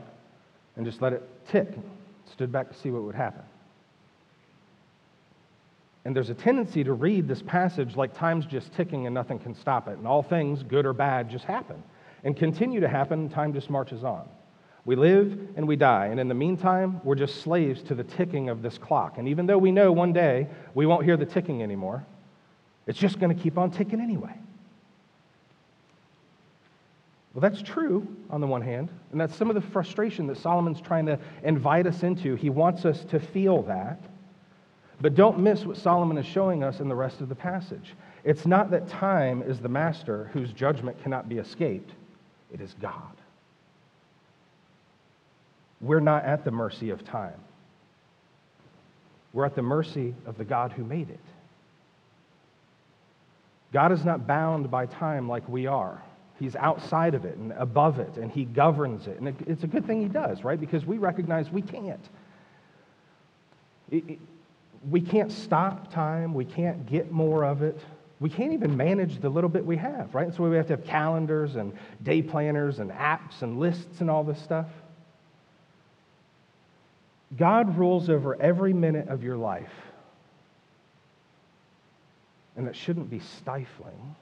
and 0.77 0.87
just 0.87 1.03
let 1.03 1.13
it 1.13 1.29
tick. 1.49 1.69
Stood 2.31 2.53
back 2.53 2.71
to 2.71 2.79
see 2.79 2.91
what 2.91 3.03
would 3.03 3.15
happen. 3.15 3.43
And 6.05 6.15
there's 6.15 6.31
a 6.31 6.35
tendency 6.35 6.85
to 6.85 6.93
read 6.93 7.29
this 7.29 7.43
passage 7.43 7.97
like 7.97 8.15
time's 8.17 8.47
just 8.47 8.73
ticking 8.75 9.07
and 9.07 9.15
nothing 9.15 9.39
can 9.39 9.55
stop 9.55 9.89
it. 9.89 9.99
And 9.99 10.07
all 10.07 10.23
things, 10.23 10.63
good 10.63 10.87
or 10.87 10.93
bad, 10.93 11.31
just 11.31 11.45
happen 11.45 11.83
and 12.25 12.37
continue 12.37 12.81
to 12.81 12.89
happen. 12.89 13.29
Time 13.29 13.53
just 13.53 13.71
marches 13.71 14.05
on. 14.05 14.29
We 14.85 14.97
live 14.97 15.39
and 15.57 15.69
we 15.69 15.77
die. 15.77 16.07
And 16.07 16.19
in 16.19 16.29
the 16.29 16.35
meantime, 16.35 17.01
we're 17.05 17.15
just 17.15 17.43
slaves 17.43 17.83
to 17.85 17.95
the 17.95 18.05
ticking 18.05 18.49
of 18.49 18.63
this 18.63 18.79
clock. 18.79 19.19
And 19.19 19.29
even 19.29 19.47
though 19.47 19.59
we 19.59 19.73
know 19.73 19.93
one 19.93 20.13
day 20.13 20.49
we 20.75 20.87
won't 20.87 21.05
hear 21.05 21.17
the 21.17 21.27
ticking 21.27 21.63
anymore, 21.63 22.05
it's 22.87 22.99
just 22.99 23.19
going 23.19 23.35
to 23.35 23.41
keep 23.41 23.59
on 23.59 23.71
ticking 23.71 24.01
anyway. 24.01 24.35
Well, 27.33 27.41
that's 27.41 27.63
true 27.63 28.07
on 28.29 28.41
the 28.41 28.47
one 28.47 28.63
hand, 28.63 28.89
and 29.13 29.21
that's 29.21 29.37
some 29.37 29.51
of 29.51 29.55
the 29.55 29.61
frustration 29.61 30.27
that 30.27 30.37
Solomon's 30.37 30.81
trying 30.81 31.07
to 31.07 31.19
invite 31.45 31.87
us 31.87 32.03
into. 32.03 32.35
He 32.35 32.51
wants 32.51 32.85
us 32.85 33.05
to 33.05 33.21
feel 33.21 33.63
that. 33.63 34.01
But 35.01 35.15
don't 35.15 35.39
miss 35.39 35.65
what 35.65 35.77
Solomon 35.77 36.19
is 36.19 36.27
showing 36.27 36.63
us 36.63 36.81
in 36.81 36.89
the 36.89 36.95
rest 36.95 37.21
of 37.21 37.29
the 37.29 37.35
passage. 37.35 37.95
It's 38.25 38.47
not 38.47 38.71
that 38.73 38.89
time 38.89 39.43
is 39.43 39.61
the 39.61 39.69
master 39.69 40.29
whose 40.33 40.53
judgment 40.53 41.03
cannot 41.03 41.29
be 41.29 41.39
escaped, 41.39 41.93
it 42.53 42.61
is 42.61 42.75
God. 42.81 43.17
We're 45.81 46.01
not 46.01 46.25
at 46.25 46.45
the 46.45 46.51
mercy 46.51 46.91
of 46.91 47.05
time, 47.05 47.41
we're 49.33 49.47
at 49.47 49.55
the 49.55 49.63
mercy 49.63 50.15
of 50.27 50.37
the 50.37 50.45
God 50.45 50.73
who 50.73 50.85
made 50.85 51.09
it. 51.09 51.21
God 53.73 53.93
is 53.93 54.05
not 54.05 54.27
bound 54.27 54.69
by 54.69 54.87
time 54.87 55.29
like 55.29 55.49
we 55.49 55.67
are. 55.67 56.03
He's 56.41 56.57
outside 56.57 57.15
of 57.15 57.27
it 57.27 57.37
and 57.37 57.53
above 57.53 57.99
it, 57.99 58.17
and 58.17 58.33
He 58.33 58.47
governs 58.47 59.07
it. 59.07 59.21
And 59.21 59.29
it's 59.47 59.63
a 59.63 59.67
good 59.67 59.87
thing 59.87 60.01
He 60.01 60.09
does, 60.09 60.43
right? 60.43 60.59
Because 60.59 60.87
we 60.87 60.97
recognize 60.97 61.51
we 61.51 61.61
can't. 61.61 62.01
We 64.91 65.01
can't 65.03 65.31
stop 65.31 65.93
time, 65.93 66.33
we 66.33 66.47
can't 66.47 66.87
get 66.87 67.13
more 67.13 67.45
of 67.45 67.63
it. 67.63 67.79
We 68.21 68.31
can't 68.31 68.55
even 68.55 68.77
manage 68.77 69.21
the 69.21 69.29
little 69.29 69.51
bit 69.51 69.65
we 69.65 69.77
have, 69.77 70.15
right? 70.15 70.35
So 70.35 70.49
we 70.49 70.57
have 70.57 70.67
to 70.69 70.77
have 70.77 70.85
calendars 70.85 71.57
and 71.57 71.73
day 72.03 72.23
planners 72.23 72.79
and 72.79 72.91
apps 72.91 73.43
and 73.43 73.59
lists 73.59 74.01
and 74.01 74.11
all 74.11 74.25
this 74.25 74.41
stuff. 74.41 74.67
God 77.37 77.77
rules 77.77 78.09
over 78.09 78.41
every 78.41 78.73
minute 78.73 79.09
of 79.09 79.23
your 79.23 79.37
life. 79.37 79.73
And 82.57 82.67
that 82.67 82.77
shouldn't 82.77 83.11
be 83.11 83.21
stifling 83.21 84.17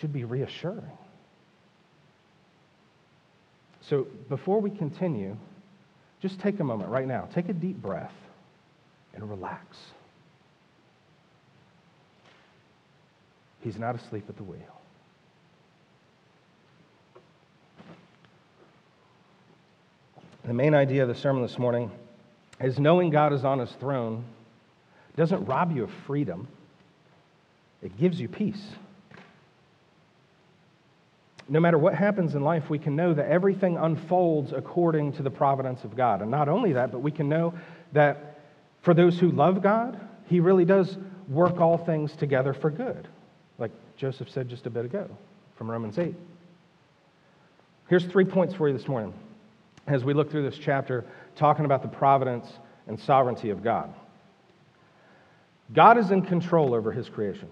should 0.00 0.12
be 0.12 0.24
reassuring. 0.24 0.98
So 3.80 4.06
before 4.28 4.60
we 4.60 4.70
continue, 4.70 5.36
just 6.20 6.40
take 6.40 6.58
a 6.60 6.64
moment 6.64 6.90
right 6.90 7.06
now. 7.06 7.28
Take 7.34 7.48
a 7.48 7.52
deep 7.52 7.76
breath 7.76 8.14
and 9.14 9.28
relax. 9.28 9.76
He's 13.60 13.78
not 13.78 13.94
asleep 13.94 14.24
at 14.28 14.36
the 14.36 14.42
wheel. 14.42 14.60
The 20.44 20.52
main 20.52 20.74
idea 20.74 21.02
of 21.02 21.08
the 21.08 21.14
sermon 21.14 21.42
this 21.42 21.58
morning 21.58 21.90
is 22.60 22.78
knowing 22.78 23.10
God 23.10 23.32
is 23.32 23.44
on 23.44 23.58
his 23.58 23.70
throne 23.72 24.24
doesn't 25.16 25.44
rob 25.46 25.74
you 25.74 25.84
of 25.84 25.90
freedom, 26.06 26.48
it 27.82 27.96
gives 27.98 28.20
you 28.20 28.28
peace 28.28 28.62
no 31.48 31.60
matter 31.60 31.76
what 31.76 31.94
happens 31.94 32.34
in 32.34 32.42
life, 32.42 32.70
we 32.70 32.78
can 32.78 32.96
know 32.96 33.12
that 33.12 33.26
everything 33.26 33.76
unfolds 33.76 34.52
according 34.52 35.12
to 35.14 35.22
the 35.22 35.30
providence 35.30 35.84
of 35.84 35.96
God. 35.96 36.22
And 36.22 36.30
not 36.30 36.48
only 36.48 36.72
that, 36.72 36.90
but 36.90 37.00
we 37.00 37.10
can 37.10 37.28
know 37.28 37.54
that 37.92 38.38
for 38.82 38.94
those 38.94 39.18
who 39.18 39.30
love 39.30 39.62
God, 39.62 39.98
He 40.26 40.40
really 40.40 40.64
does 40.64 40.96
work 41.28 41.60
all 41.60 41.78
things 41.78 42.14
together 42.16 42.54
for 42.54 42.70
good, 42.70 43.08
like 43.58 43.70
Joseph 43.96 44.30
said 44.30 44.48
just 44.48 44.66
a 44.66 44.70
bit 44.70 44.84
ago 44.84 45.08
from 45.56 45.70
Romans 45.70 45.98
8. 45.98 46.14
Here's 47.88 48.04
three 48.06 48.24
points 48.24 48.54
for 48.54 48.68
you 48.68 48.76
this 48.76 48.88
morning 48.88 49.12
as 49.86 50.04
we 50.04 50.14
look 50.14 50.30
through 50.30 50.48
this 50.48 50.58
chapter 50.58 51.04
talking 51.36 51.64
about 51.66 51.82
the 51.82 51.88
providence 51.88 52.46
and 52.86 52.98
sovereignty 52.98 53.50
of 53.50 53.62
God. 53.62 53.92
God 55.72 55.98
is 55.98 56.10
in 56.10 56.22
control 56.22 56.74
over 56.74 56.92
His 56.92 57.08
creation. 57.08 57.50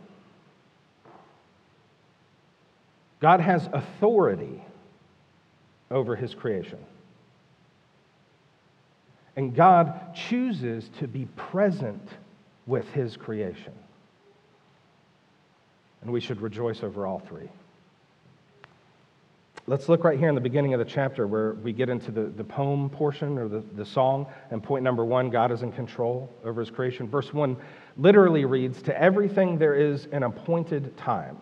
God 3.22 3.40
has 3.40 3.68
authority 3.72 4.60
over 5.92 6.16
his 6.16 6.34
creation. 6.34 6.78
And 9.36 9.54
God 9.54 10.12
chooses 10.14 10.90
to 10.98 11.06
be 11.06 11.26
present 11.36 12.06
with 12.66 12.90
his 12.90 13.16
creation. 13.16 13.72
And 16.02 16.12
we 16.12 16.20
should 16.20 16.40
rejoice 16.40 16.82
over 16.82 17.06
all 17.06 17.20
three. 17.20 17.48
Let's 19.68 19.88
look 19.88 20.02
right 20.02 20.18
here 20.18 20.28
in 20.28 20.34
the 20.34 20.40
beginning 20.40 20.74
of 20.74 20.80
the 20.80 20.84
chapter 20.84 21.28
where 21.28 21.52
we 21.52 21.72
get 21.72 21.88
into 21.88 22.10
the, 22.10 22.24
the 22.24 22.42
poem 22.42 22.90
portion 22.90 23.38
or 23.38 23.46
the, 23.46 23.60
the 23.76 23.86
song. 23.86 24.26
And 24.50 24.60
point 24.60 24.82
number 24.82 25.04
one 25.04 25.30
God 25.30 25.52
is 25.52 25.62
in 25.62 25.70
control 25.70 26.28
over 26.44 26.60
his 26.60 26.70
creation. 26.70 27.08
Verse 27.08 27.32
one 27.32 27.56
literally 27.96 28.44
reads 28.44 28.82
To 28.82 29.00
everything 29.00 29.58
there 29.58 29.76
is 29.76 30.06
an 30.06 30.24
appointed 30.24 30.96
time. 30.96 31.40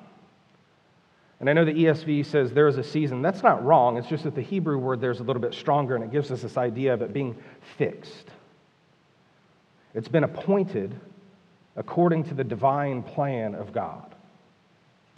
And 1.40 1.48
I 1.48 1.54
know 1.54 1.64
the 1.64 1.72
ESV 1.72 2.26
says 2.26 2.52
there 2.52 2.68
is 2.68 2.76
a 2.76 2.84
season. 2.84 3.22
That's 3.22 3.42
not 3.42 3.64
wrong. 3.64 3.96
It's 3.96 4.06
just 4.06 4.24
that 4.24 4.34
the 4.34 4.42
Hebrew 4.42 4.78
word 4.78 5.00
there's 5.00 5.20
a 5.20 5.24
little 5.24 5.40
bit 5.40 5.54
stronger 5.54 5.94
and 5.94 6.04
it 6.04 6.12
gives 6.12 6.30
us 6.30 6.42
this 6.42 6.58
idea 6.58 6.92
of 6.92 7.00
it 7.00 7.14
being 7.14 7.34
fixed. 7.78 8.30
It's 9.94 10.08
been 10.08 10.24
appointed 10.24 10.94
according 11.76 12.24
to 12.24 12.34
the 12.34 12.44
divine 12.44 13.02
plan 13.02 13.54
of 13.54 13.72
God. 13.72 14.14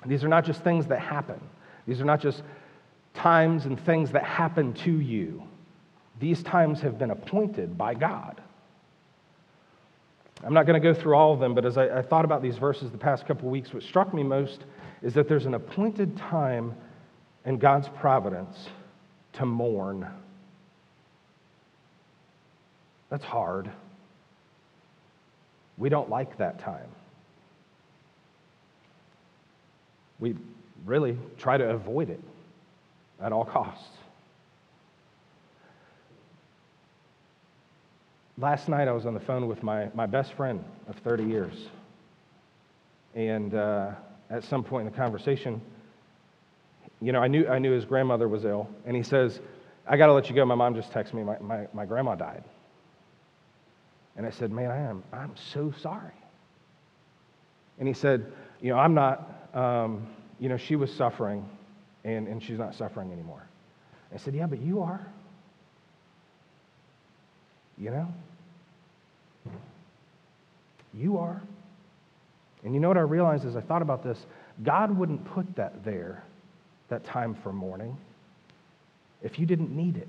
These 0.06 0.22
are 0.22 0.28
not 0.28 0.44
just 0.44 0.62
things 0.62 0.86
that 0.86 1.00
happen, 1.00 1.40
these 1.86 2.00
are 2.00 2.04
not 2.04 2.20
just 2.20 2.42
times 3.14 3.66
and 3.66 3.78
things 3.84 4.12
that 4.12 4.24
happen 4.24 4.72
to 4.72 4.92
you. 4.92 5.42
These 6.20 6.42
times 6.42 6.80
have 6.80 6.98
been 6.98 7.10
appointed 7.10 7.76
by 7.76 7.94
God. 7.94 8.40
I'm 10.44 10.54
not 10.54 10.66
going 10.66 10.80
to 10.80 10.92
go 10.92 10.98
through 10.98 11.14
all 11.14 11.32
of 11.32 11.40
them, 11.40 11.54
but 11.54 11.64
as 11.64 11.76
I, 11.76 11.98
I 11.98 12.02
thought 12.02 12.24
about 12.24 12.42
these 12.42 12.56
verses 12.56 12.90
the 12.90 12.98
past 12.98 13.26
couple 13.26 13.48
weeks, 13.48 13.72
what 13.72 13.82
struck 13.82 14.12
me 14.12 14.22
most 14.22 14.64
is 15.02 15.14
that 15.14 15.28
there's 15.28 15.46
an 15.46 15.54
appointed 15.54 16.16
time 16.16 16.74
in 17.44 17.58
God's 17.58 17.88
providence 18.00 18.68
to 19.34 19.46
mourn. 19.46 20.06
That's 23.08 23.24
hard. 23.24 23.70
We 25.78 25.88
don't 25.88 26.10
like 26.10 26.38
that 26.38 26.58
time. 26.58 26.88
We 30.18 30.36
really 30.84 31.18
try 31.38 31.56
to 31.56 31.70
avoid 31.70 32.10
it 32.10 32.20
at 33.20 33.32
all 33.32 33.44
costs. 33.44 33.96
Last 38.38 38.68
night 38.68 38.88
I 38.88 38.92
was 38.92 39.04
on 39.04 39.14
the 39.14 39.20
phone 39.20 39.46
with 39.46 39.62
my, 39.62 39.90
my 39.94 40.06
best 40.06 40.32
friend 40.32 40.64
of 40.88 40.96
30 40.96 41.24
years. 41.24 41.68
And 43.14 43.54
uh, 43.54 43.92
at 44.30 44.42
some 44.44 44.64
point 44.64 44.86
in 44.86 44.92
the 44.92 44.96
conversation, 44.96 45.60
you 47.00 47.12
know, 47.12 47.20
I 47.20 47.28
knew, 47.28 47.46
I 47.46 47.58
knew 47.58 47.72
his 47.72 47.84
grandmother 47.84 48.28
was 48.28 48.44
ill, 48.44 48.68
and 48.86 48.96
he 48.96 49.02
says, 49.02 49.40
I 49.86 49.96
got 49.96 50.06
to 50.06 50.12
let 50.12 50.30
you 50.30 50.34
go. 50.34 50.44
My 50.44 50.54
mom 50.54 50.74
just 50.74 50.92
texted 50.92 51.14
me, 51.14 51.24
my, 51.24 51.38
my, 51.40 51.66
my 51.74 51.84
grandma 51.84 52.14
died. 52.14 52.44
And 54.16 54.24
I 54.24 54.30
said, 54.30 54.50
Man, 54.50 54.70
I 54.70 54.78
am, 54.78 55.02
I'm 55.12 55.34
so 55.52 55.72
sorry. 55.82 56.14
And 57.78 57.88
he 57.88 57.94
said, 57.94 58.32
You 58.60 58.70
know, 58.70 58.78
I'm 58.78 58.94
not, 58.94 59.48
um, 59.52 60.06
you 60.38 60.48
know, 60.48 60.56
she 60.56 60.76
was 60.76 60.92
suffering, 60.92 61.46
and, 62.04 62.28
and 62.28 62.42
she's 62.42 62.58
not 62.58 62.74
suffering 62.74 63.12
anymore. 63.12 63.42
I 64.14 64.18
said, 64.18 64.34
Yeah, 64.34 64.46
but 64.46 64.60
you 64.60 64.80
are. 64.82 65.06
You 67.82 67.90
know? 67.90 68.08
You 70.94 71.18
are. 71.18 71.42
And 72.64 72.74
you 72.74 72.80
know 72.80 72.86
what 72.86 72.96
I 72.96 73.00
realized 73.00 73.44
as 73.44 73.56
I 73.56 73.60
thought 73.60 73.82
about 73.82 74.04
this? 74.04 74.24
God 74.62 74.96
wouldn't 74.96 75.24
put 75.24 75.56
that 75.56 75.84
there, 75.84 76.22
that 76.90 77.04
time 77.04 77.34
for 77.42 77.52
mourning, 77.52 77.96
if 79.20 79.38
you 79.38 79.46
didn't 79.46 79.74
need 79.74 79.96
it. 79.96 80.08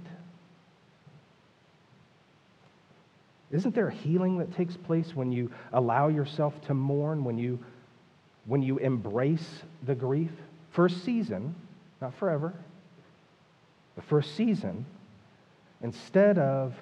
Isn't 3.49 3.73
there 3.73 3.87
a 3.87 3.93
healing 3.93 4.37
that 4.37 4.55
takes 4.55 4.77
place 4.77 5.15
when 5.15 5.31
you 5.31 5.51
allow 5.71 6.09
yourself 6.09 6.53
to 6.67 6.73
mourn, 6.73 7.23
when 7.23 7.37
you 7.37 7.59
when 8.45 8.61
you 8.61 8.77
embrace 8.77 9.61
the 9.85 9.95
grief 9.95 10.31
for 10.71 10.87
a 10.87 10.89
season, 10.89 11.55
not 12.01 12.13
forever, 12.15 12.53
but 13.95 14.03
for 14.03 14.19
a 14.19 14.23
season, 14.23 14.85
instead 15.81 16.37
of 16.37 16.73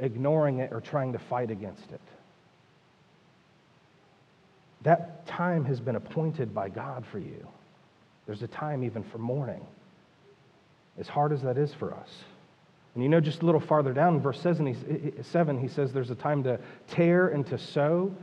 ignoring 0.00 0.58
it 0.58 0.72
or 0.72 0.80
trying 0.80 1.12
to 1.12 1.18
fight 1.18 1.50
against 1.50 1.90
it. 1.92 2.00
That 4.82 5.26
time 5.26 5.64
has 5.64 5.80
been 5.80 5.96
appointed 5.96 6.54
by 6.54 6.68
God 6.68 7.04
for 7.10 7.18
you. 7.18 7.46
There's 8.26 8.42
a 8.42 8.48
time 8.48 8.84
even 8.84 9.02
for 9.02 9.18
mourning, 9.18 9.64
as 10.98 11.08
hard 11.08 11.32
as 11.32 11.42
that 11.42 11.56
is 11.56 11.72
for 11.72 11.94
us. 11.94 12.10
And 12.94 13.02
you 13.02 13.08
know, 13.08 13.20
just 13.20 13.42
a 13.42 13.46
little 13.46 13.60
farther 13.60 13.92
down 13.92 14.20
verse 14.20 14.40
7, 14.40 14.66
he 14.66 15.68
says 15.68 15.92
there's 15.92 16.10
a 16.10 16.14
time 16.14 16.42
to 16.44 16.60
tear 16.88 17.28
and 17.28 17.46
to 17.46 17.58
sew. 17.58 18.14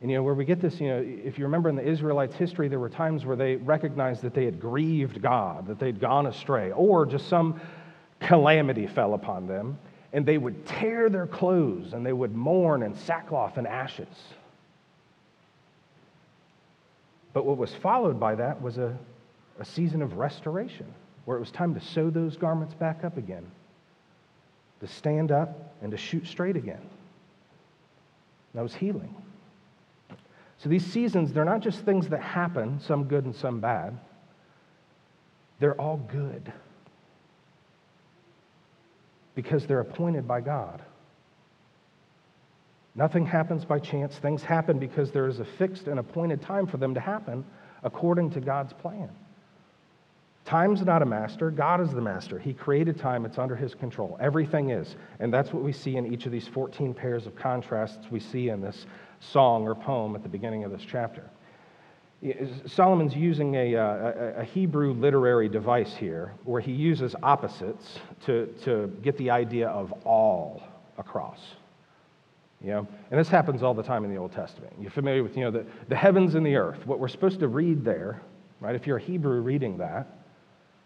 And 0.00 0.10
you 0.10 0.16
know, 0.16 0.22
where 0.22 0.34
we 0.34 0.46
get 0.46 0.60
this, 0.60 0.80
you 0.80 0.88
know, 0.88 1.04
if 1.06 1.38
you 1.38 1.44
remember 1.44 1.68
in 1.68 1.76
the 1.76 1.86
Israelites' 1.86 2.34
history, 2.34 2.68
there 2.68 2.80
were 2.80 2.88
times 2.88 3.26
where 3.26 3.36
they 3.36 3.56
recognized 3.56 4.22
that 4.22 4.32
they 4.32 4.46
had 4.46 4.58
grieved 4.58 5.20
God, 5.20 5.66
that 5.66 5.78
they'd 5.78 6.00
gone 6.00 6.26
astray, 6.26 6.72
or 6.72 7.04
just 7.04 7.28
some 7.28 7.60
calamity 8.18 8.86
fell 8.86 9.12
upon 9.12 9.46
them, 9.46 9.78
and 10.12 10.26
they 10.26 10.38
would 10.38 10.66
tear 10.66 11.08
their 11.08 11.26
clothes 11.26 11.92
and 11.92 12.04
they 12.04 12.12
would 12.12 12.34
mourn 12.34 12.82
in 12.82 12.94
sackcloth 12.94 13.56
and 13.56 13.66
ashes. 13.66 14.08
But 17.32 17.46
what 17.46 17.56
was 17.56 17.72
followed 17.74 18.18
by 18.18 18.34
that 18.34 18.60
was 18.60 18.78
a, 18.78 18.96
a 19.60 19.64
season 19.64 20.02
of 20.02 20.16
restoration, 20.16 20.86
where 21.24 21.36
it 21.36 21.40
was 21.40 21.52
time 21.52 21.74
to 21.74 21.80
sew 21.80 22.10
those 22.10 22.36
garments 22.36 22.74
back 22.74 23.04
up 23.04 23.16
again, 23.16 23.48
to 24.80 24.88
stand 24.88 25.30
up 25.30 25.74
and 25.80 25.92
to 25.92 25.96
shoot 25.96 26.26
straight 26.26 26.56
again. 26.56 26.82
That 28.54 28.62
was 28.62 28.74
healing. 28.74 29.14
So 30.58 30.68
these 30.68 30.84
seasons, 30.84 31.32
they're 31.32 31.44
not 31.44 31.60
just 31.60 31.80
things 31.84 32.08
that 32.08 32.20
happen, 32.20 32.80
some 32.80 33.04
good 33.04 33.24
and 33.24 33.34
some 33.34 33.60
bad, 33.60 33.96
they're 35.60 35.80
all 35.80 35.98
good 35.98 36.52
because 39.42 39.66
they're 39.66 39.80
appointed 39.80 40.28
by 40.28 40.38
God. 40.38 40.82
Nothing 42.94 43.24
happens 43.24 43.64
by 43.64 43.78
chance. 43.78 44.18
Things 44.18 44.42
happen 44.42 44.78
because 44.78 45.12
there 45.12 45.26
is 45.28 45.40
a 45.40 45.46
fixed 45.46 45.88
and 45.88 45.98
appointed 45.98 46.42
time 46.42 46.66
for 46.66 46.76
them 46.76 46.92
to 46.92 47.00
happen 47.00 47.42
according 47.82 48.28
to 48.32 48.40
God's 48.40 48.74
plan. 48.74 49.08
Time's 50.44 50.82
not 50.82 51.00
a 51.00 51.06
master, 51.06 51.50
God 51.50 51.80
is 51.80 51.90
the 51.90 52.02
master. 52.02 52.38
He 52.38 52.52
created 52.52 52.98
time, 52.98 53.24
it's 53.24 53.38
under 53.38 53.56
His 53.56 53.74
control. 53.74 54.18
Everything 54.20 54.70
is. 54.70 54.96
And 55.20 55.32
that's 55.32 55.54
what 55.54 55.62
we 55.62 55.72
see 55.72 55.96
in 55.96 56.12
each 56.12 56.26
of 56.26 56.32
these 56.32 56.48
14 56.48 56.92
pairs 56.92 57.26
of 57.26 57.34
contrasts 57.34 58.10
we 58.10 58.20
see 58.20 58.50
in 58.50 58.60
this 58.60 58.84
song 59.20 59.62
or 59.62 59.74
poem 59.74 60.14
at 60.14 60.22
the 60.22 60.28
beginning 60.28 60.64
of 60.64 60.70
this 60.70 60.82
chapter. 60.86 61.30
Solomon's 62.66 63.16
using 63.16 63.54
a, 63.54 63.76
uh, 63.76 63.82
a, 63.82 64.40
a, 64.40 64.44
Hebrew 64.44 64.92
literary 64.92 65.48
device 65.48 65.94
here 65.94 66.34
where 66.44 66.60
he 66.60 66.72
uses 66.72 67.14
opposites 67.22 67.98
to, 68.26 68.46
to 68.64 68.94
get 69.02 69.16
the 69.16 69.30
idea 69.30 69.68
of 69.68 69.90
all 70.04 70.62
across. 70.98 71.40
You 72.62 72.72
know? 72.72 72.88
And 73.10 73.18
this 73.18 73.30
happens 73.30 73.62
all 73.62 73.72
the 73.72 73.82
time 73.82 74.04
in 74.04 74.10
the 74.10 74.18
Old 74.18 74.32
Testament. 74.32 74.74
You're 74.78 74.90
familiar 74.90 75.22
with 75.22 75.34
you 75.34 75.44
know, 75.44 75.50
the, 75.50 75.64
the 75.88 75.96
heavens 75.96 76.34
and 76.34 76.44
the 76.44 76.56
earth. 76.56 76.86
What 76.86 76.98
we're 76.98 77.08
supposed 77.08 77.40
to 77.40 77.48
read 77.48 77.84
there, 77.84 78.20
right, 78.60 78.74
if 78.74 78.86
you're 78.86 78.98
a 78.98 79.02
Hebrew 79.02 79.40
reading 79.40 79.78
that, 79.78 80.06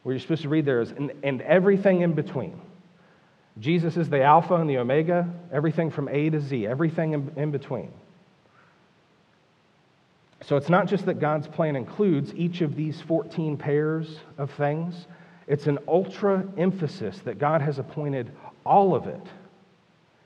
what 0.04 0.12
you're 0.12 0.20
supposed 0.20 0.42
to 0.42 0.48
read 0.48 0.64
there 0.64 0.82
is, 0.82 0.92
and, 0.92 1.12
and 1.24 1.42
everything 1.42 2.02
in 2.02 2.12
between. 2.12 2.60
Jesus 3.58 3.96
is 3.96 4.08
the 4.08 4.22
Alpha 4.22 4.54
and 4.54 4.70
the 4.70 4.78
Omega, 4.78 5.28
everything 5.52 5.90
from 5.90 6.08
A 6.08 6.30
to 6.30 6.40
Z, 6.40 6.66
everything 6.66 7.12
in, 7.12 7.32
in 7.36 7.50
between. 7.50 7.92
So 10.46 10.56
it's 10.56 10.68
not 10.68 10.86
just 10.86 11.06
that 11.06 11.20
God's 11.20 11.48
plan 11.48 11.74
includes 11.74 12.34
each 12.34 12.60
of 12.60 12.76
these 12.76 13.00
14 13.00 13.56
pairs 13.56 14.18
of 14.36 14.50
things, 14.50 15.06
it's 15.46 15.66
an 15.66 15.78
ultra 15.88 16.46
emphasis 16.58 17.18
that 17.20 17.38
God 17.38 17.62
has 17.62 17.78
appointed 17.78 18.30
all 18.64 18.94
of 18.94 19.06
it 19.06 19.26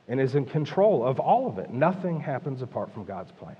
and 0.08 0.20
is 0.20 0.34
in 0.34 0.44
control 0.44 1.04
of 1.04 1.20
all 1.20 1.48
of 1.48 1.58
it. 1.58 1.70
Nothing 1.70 2.18
happens 2.18 2.62
apart 2.62 2.92
from 2.92 3.04
God's 3.04 3.30
plan. 3.32 3.56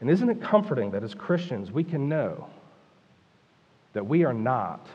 And 0.00 0.08
isn't 0.08 0.28
it 0.28 0.40
comforting 0.42 0.90
that 0.92 1.02
as 1.02 1.14
Christians 1.14 1.70
we 1.70 1.84
can 1.84 2.08
know 2.08 2.48
that 3.92 4.06
we 4.06 4.24
are 4.24 4.34
not 4.34 4.86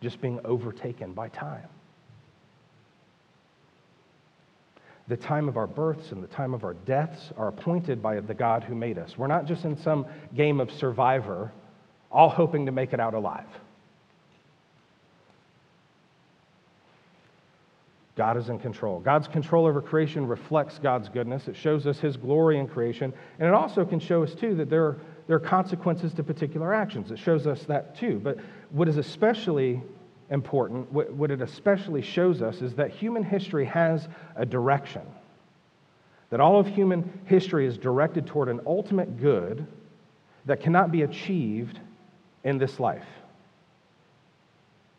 just 0.00 0.20
being 0.20 0.40
overtaken 0.44 1.12
by 1.12 1.28
time? 1.28 1.68
The 5.08 5.16
time 5.16 5.48
of 5.48 5.56
our 5.56 5.66
births 5.66 6.12
and 6.12 6.22
the 6.22 6.28
time 6.28 6.52
of 6.52 6.64
our 6.64 6.74
deaths 6.74 7.32
are 7.36 7.48
appointed 7.48 8.02
by 8.02 8.20
the 8.20 8.34
God 8.34 8.62
who 8.62 8.74
made 8.74 8.98
us. 8.98 9.16
We're 9.16 9.26
not 9.26 9.46
just 9.46 9.64
in 9.64 9.76
some 9.76 10.06
game 10.36 10.60
of 10.60 10.70
survivor, 10.70 11.50
all 12.12 12.28
hoping 12.28 12.66
to 12.66 12.72
make 12.72 12.92
it 12.92 13.00
out 13.00 13.14
alive. 13.14 13.46
God 18.16 18.36
is 18.36 18.48
in 18.48 18.58
control. 18.58 18.98
God's 18.98 19.28
control 19.28 19.64
over 19.64 19.80
creation 19.80 20.26
reflects 20.26 20.78
God's 20.78 21.08
goodness. 21.08 21.46
It 21.46 21.56
shows 21.56 21.86
us 21.86 22.00
his 22.00 22.16
glory 22.16 22.58
in 22.58 22.66
creation. 22.66 23.12
And 23.38 23.48
it 23.48 23.54
also 23.54 23.84
can 23.84 24.00
show 24.00 24.24
us, 24.24 24.34
too, 24.34 24.56
that 24.56 24.68
there 24.68 24.84
are, 24.84 24.96
there 25.28 25.36
are 25.36 25.40
consequences 25.40 26.12
to 26.14 26.24
particular 26.24 26.74
actions. 26.74 27.12
It 27.12 27.18
shows 27.18 27.46
us 27.46 27.62
that, 27.66 27.96
too. 27.96 28.20
But 28.22 28.38
what 28.70 28.88
is 28.88 28.96
especially 28.96 29.80
important, 30.30 30.92
what 30.92 31.30
it 31.30 31.40
especially 31.40 32.02
shows 32.02 32.42
us 32.42 32.60
is 32.60 32.74
that 32.74 32.90
human 32.90 33.22
history 33.22 33.64
has 33.64 34.08
a 34.36 34.44
direction. 34.44 35.02
That 36.30 36.40
all 36.40 36.60
of 36.60 36.66
human 36.66 37.20
history 37.24 37.66
is 37.66 37.78
directed 37.78 38.26
toward 38.26 38.48
an 38.48 38.60
ultimate 38.66 39.18
good 39.18 39.66
that 40.44 40.60
cannot 40.60 40.92
be 40.92 41.02
achieved 41.02 41.80
in 42.44 42.58
this 42.58 42.78
life. 42.78 43.06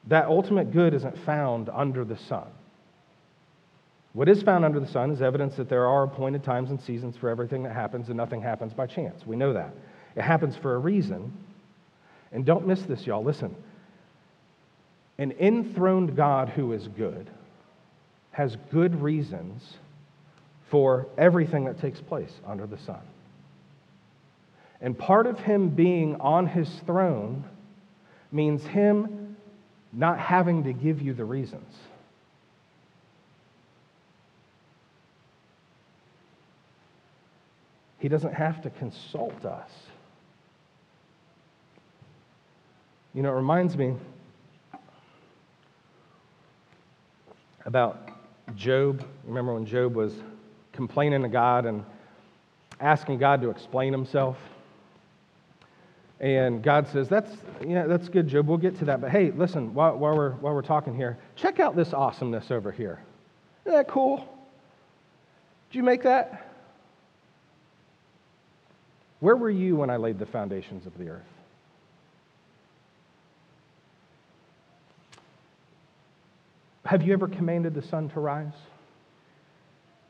That 0.07 0.25
ultimate 0.25 0.71
good 0.71 0.93
isn't 0.93 1.17
found 1.19 1.69
under 1.69 2.03
the 2.03 2.17
sun. 2.17 2.47
What 4.13 4.27
is 4.27 4.41
found 4.41 4.65
under 4.65 4.79
the 4.79 4.87
sun 4.87 5.11
is 5.11 5.21
evidence 5.21 5.55
that 5.57 5.69
there 5.69 5.85
are 5.85 6.03
appointed 6.03 6.43
times 6.43 6.71
and 6.71 6.81
seasons 6.81 7.15
for 7.15 7.29
everything 7.29 7.61
that 7.63 7.75
happens, 7.75 8.07
and 8.07 8.17
nothing 8.17 8.41
happens 8.41 8.73
by 8.73 8.87
chance. 8.87 9.27
We 9.27 9.35
know 9.35 9.53
that. 9.53 9.71
It 10.15 10.23
happens 10.23 10.55
for 10.55 10.73
a 10.73 10.79
reason. 10.79 11.31
And 12.31 12.43
don't 12.43 12.65
miss 12.65 12.81
this, 12.83 13.05
y'all. 13.05 13.23
Listen, 13.23 13.55
an 15.19 15.33
enthroned 15.33 16.15
God 16.15 16.47
who 16.47 16.71
is 16.71 16.87
good 16.87 17.29
has 18.31 18.55
good 18.71 19.01
reasons 19.01 19.73
for 20.69 21.07
everything 21.17 21.65
that 21.65 21.79
takes 21.79 21.99
place 21.99 22.31
under 22.47 22.65
the 22.65 22.77
sun. 22.77 23.01
And 24.79 24.97
part 24.97 25.27
of 25.27 25.37
him 25.39 25.69
being 25.69 26.15
on 26.21 26.47
his 26.47 26.69
throne 26.85 27.43
means 28.31 28.63
him 28.63 29.35
not 29.91 30.19
having 30.19 30.63
to 30.63 30.71
give 30.71 31.01
you 31.01 31.13
the 31.13 31.25
reasons. 31.25 31.75
He 37.97 38.07
doesn't 38.07 38.35
have 38.35 38.61
to 38.61 38.69
consult 38.69 39.43
us. 39.43 39.69
You 43.13 43.21
know, 43.21 43.33
it 43.33 43.35
reminds 43.35 43.75
me 43.75 43.95
about 47.65 48.09
Job. 48.55 49.05
Remember 49.23 49.53
when 49.53 49.65
Job 49.65 49.95
was 49.95 50.13
complaining 50.73 51.21
to 51.21 51.27
God 51.27 51.65
and 51.65 51.83
asking 52.79 53.17
God 53.17 53.41
to 53.41 53.49
explain 53.49 53.91
himself? 53.91 54.37
And 56.19 56.61
God 56.61 56.87
says, 56.87 57.07
That's, 57.07 57.31
yeah, 57.65 57.85
that's 57.85 58.09
good, 58.09 58.27
Job. 58.27 58.47
We'll 58.47 58.57
get 58.57 58.77
to 58.79 58.85
that. 58.85 58.99
But 59.01 59.11
hey, 59.11 59.31
listen, 59.31 59.73
while, 59.73 59.97
while, 59.97 60.15
we're, 60.15 60.31
while 60.33 60.53
we're 60.53 60.61
talking 60.61 60.95
here, 60.95 61.17
check 61.35 61.59
out 61.59 61.75
this 61.75 61.93
awesomeness 61.93 62.51
over 62.51 62.71
here. 62.71 62.99
Isn't 63.65 63.77
that 63.77 63.87
cool? 63.87 64.17
Did 65.69 65.77
you 65.77 65.83
make 65.83 66.03
that? 66.03 66.47
Where 69.19 69.35
were 69.35 69.49
you 69.49 69.75
when 69.75 69.89
I 69.89 69.97
laid 69.97 70.17
the 70.17 70.25
foundations 70.25 70.85
of 70.85 70.97
the 70.97 71.09
earth? 71.09 71.38
Have 76.89 77.03
you 77.03 77.13
ever 77.13 77.27
commanded 77.27 77.75
the 77.75 77.83
sun 77.83 78.09
to 78.09 78.19
rise? 78.19 78.51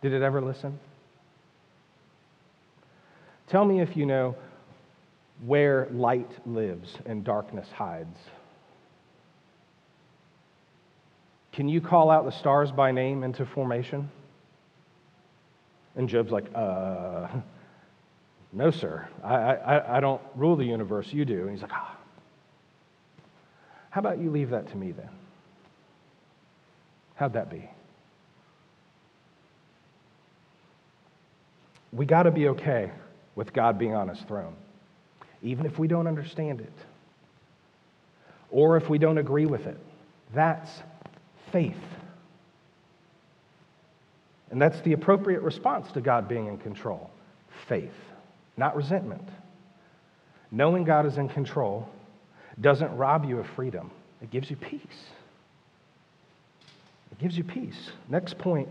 Did 0.02 0.13
it 0.13 0.22
ever 0.22 0.39
listen? 0.39 0.80
Tell 3.48 3.65
me 3.65 3.82
if 3.82 3.98
you 3.98 4.06
know 4.06 4.34
where 5.46 5.89
light 5.92 6.32
lives 6.48 6.96
and 7.06 7.22
darkness 7.26 7.68
hides. 7.70 8.18
Can 11.52 11.68
you 11.68 11.82
call 11.82 12.10
out 12.10 12.24
the 12.24 12.32
stars 12.32 12.72
by 12.72 12.94
name 12.94 13.24
into 13.24 13.46
formation? 13.46 14.10
And 15.98 16.08
Job's 16.08 16.32
like, 16.32 16.46
uh, 16.56 17.28
no, 18.54 18.72
sir. 18.72 19.06
I, 19.22 19.36
I, 19.36 19.98
I 19.98 20.00
don't 20.00 20.22
rule 20.34 20.56
the 20.56 20.63
universe. 20.63 21.12
You 21.12 21.26
do. 21.26 21.42
And 21.42 21.52
he's 21.52 21.62
like, 21.62 21.74
ah. 21.74 21.98
How 23.89 24.00
about 24.00 24.20
you 24.20 24.32
leave 24.32 24.52
that 24.52 24.70
to 24.70 24.78
me 24.78 24.94
then? 24.94 25.10
How'd 27.19 27.34
that 27.34 27.49
be? 27.49 27.69
We 31.91 32.05
got 32.05 32.23
to 32.23 32.32
be 32.32 32.47
okay 32.47 32.91
with 33.36 33.51
God 33.51 33.77
being 33.77 33.93
on 33.93 34.08
his 34.08 34.21
throne. 34.21 34.55
even 35.41 35.65
if 35.65 35.77
we 35.77 35.88
don't 35.88 36.08
understand 36.08 36.62
it 36.62 36.73
or 38.51 38.77
if 38.77 38.89
we 38.89 38.97
don't 38.97 39.17
agree 39.17 39.45
with 39.45 39.67
it. 39.67 39.77
That's 40.34 40.69
faith. 41.51 41.75
And 44.51 44.62
that's 44.62 44.79
the 44.82 44.93
appropriate 44.93 45.41
response 45.41 45.91
to 45.91 46.01
God 46.01 46.27
being 46.27 46.47
in 46.47 46.58
control 46.58 47.10
faith, 47.67 47.91
not 48.55 48.77
resentment. 48.77 49.27
Knowing 50.51 50.86
God 50.86 51.05
is 51.05 51.17
in 51.17 51.27
control 51.27 51.88
doesn't 52.62 52.95
rob 52.95 53.25
you 53.25 53.39
of 53.39 53.47
freedom, 53.55 53.91
it 54.21 54.32
gives 54.32 54.49
you 54.49 54.55
peace. 54.55 55.10
Gives 57.19 57.38
you 57.38 57.43
peace. 57.43 57.91
Next 58.08 58.38
point 58.38 58.69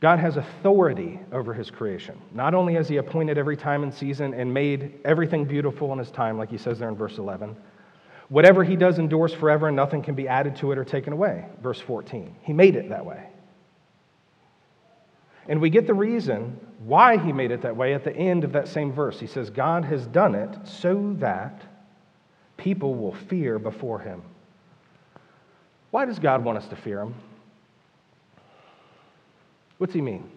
God 0.00 0.18
has 0.18 0.36
authority 0.36 1.20
over 1.32 1.54
his 1.54 1.70
creation. 1.70 2.20
Not 2.32 2.54
only 2.54 2.74
has 2.74 2.88
he 2.88 2.98
appointed 2.98 3.38
every 3.38 3.56
time 3.56 3.82
and 3.82 3.92
season 3.92 4.34
and 4.34 4.52
made 4.52 5.00
everything 5.04 5.44
beautiful 5.44 5.92
in 5.92 5.98
his 5.98 6.10
time, 6.10 6.36
like 6.36 6.50
he 6.50 6.58
says 6.58 6.78
there 6.78 6.88
in 6.88 6.96
verse 6.96 7.18
11, 7.18 7.56
whatever 8.28 8.62
he 8.62 8.76
does 8.76 8.98
endures 8.98 9.32
forever 9.32 9.68
and 9.68 9.76
nothing 9.76 10.02
can 10.02 10.14
be 10.14 10.28
added 10.28 10.54
to 10.56 10.70
it 10.72 10.78
or 10.78 10.84
taken 10.84 11.12
away. 11.12 11.46
Verse 11.62 11.80
14. 11.80 12.36
He 12.42 12.52
made 12.52 12.76
it 12.76 12.90
that 12.90 13.04
way. 13.04 13.26
And 15.48 15.60
we 15.60 15.70
get 15.70 15.86
the 15.86 15.94
reason 15.94 16.60
why 16.80 17.16
he 17.16 17.32
made 17.32 17.50
it 17.50 17.62
that 17.62 17.76
way 17.76 17.94
at 17.94 18.04
the 18.04 18.14
end 18.14 18.44
of 18.44 18.52
that 18.52 18.68
same 18.68 18.92
verse. 18.92 19.18
He 19.18 19.26
says, 19.26 19.48
God 19.48 19.84
has 19.84 20.06
done 20.06 20.34
it 20.34 20.50
so 20.64 21.14
that 21.20 21.62
people 22.56 22.94
will 22.94 23.14
fear 23.14 23.58
before 23.58 24.00
him. 24.00 24.22
Why 25.96 26.04
does 26.04 26.18
God 26.18 26.44
want 26.44 26.58
us 26.58 26.68
to 26.68 26.76
fear 26.76 27.00
him? 27.00 27.14
What's 29.78 29.94
he 29.94 30.02
mean? 30.02 30.28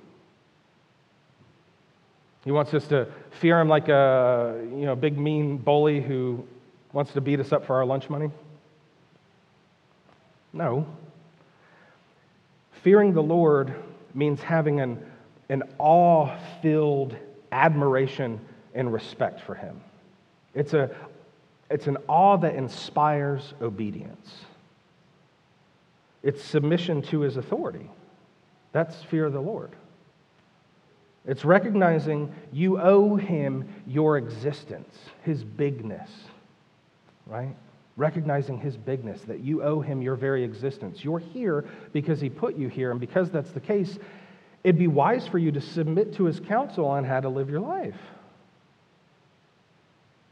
He 2.45 2.52
wants 2.54 2.74
us 2.74 2.88
to 2.88 3.10
fear 3.41 3.60
him 3.60 3.67
like 3.67 3.89
a 3.89 4.58
you 4.69 4.86
know, 4.86 4.95
big 4.95 5.19
mean 5.19 5.58
bully 5.58 6.00
who 6.00 6.48
wants 6.93 7.12
to 7.12 7.19
beat 7.19 7.41
us 7.41 7.52
up 7.52 7.65
for 7.65 7.76
our 7.76 7.84
lunch 7.84 8.10
money? 8.10 8.32
No. 10.54 10.88
Fearing 12.82 13.12
the 13.12 13.22
Lord 13.22 13.76
means 14.13 14.41
having 14.41 14.80
an, 14.80 15.06
an 15.50 15.63
awe 15.78 16.38
filled 16.62 17.17
admiration 17.52 18.39
and 18.74 18.93
respect 18.93 19.41
for 19.41 19.56
him. 19.56 19.82
It's, 20.56 20.74
a, 20.74 20.89
it's 21.69 21.88
an 21.88 21.98
awe 22.08 22.38
that 22.38 22.56
inspires 22.56 23.56
obedience, 23.62 24.45
it's 26.24 26.44
submission 26.44 27.02
to 27.04 27.22
his 27.22 27.38
authority. 27.38 27.90
That's 28.72 29.02
fear 29.04 29.26
of 29.26 29.34
the 29.34 29.42
Lord. 29.42 29.72
It's 31.26 31.46
recognizing 31.46 32.34
you 32.52 32.80
owe 32.80 33.16
him 33.16 33.68
your 33.86 34.18
existence, 34.18 34.98
his 35.24 35.44
bigness, 35.44 36.10
right? 37.26 37.56
Recognizing 37.98 38.58
his 38.58 38.78
bigness, 38.78 39.22
that 39.22 39.42
you 39.42 39.62
owe 39.62 39.82
him 39.82 40.02
your 40.02 40.16
very 40.16 40.44
existence. 40.44 41.04
You're 41.04 41.20
here 41.20 41.66
because 41.94 42.22
he 42.22 42.30
put 42.30 42.56
you 42.56 42.68
here, 42.68 42.92
and 42.92 43.00
because 43.00 43.30
that's 43.30 43.52
the 43.52 43.60
case, 43.60 44.00
it'd 44.64 44.80
be 44.80 44.88
wise 44.88 45.28
for 45.28 45.38
you 45.38 45.52
to 45.52 45.62
submit 45.62 46.14
to 46.16 46.26
his 46.26 46.40
counsel 46.40 46.86
on 46.86 47.04
how 47.04 47.20
to 47.20 47.30
live 47.30 47.50
your 47.50 47.60
life. 47.60 47.98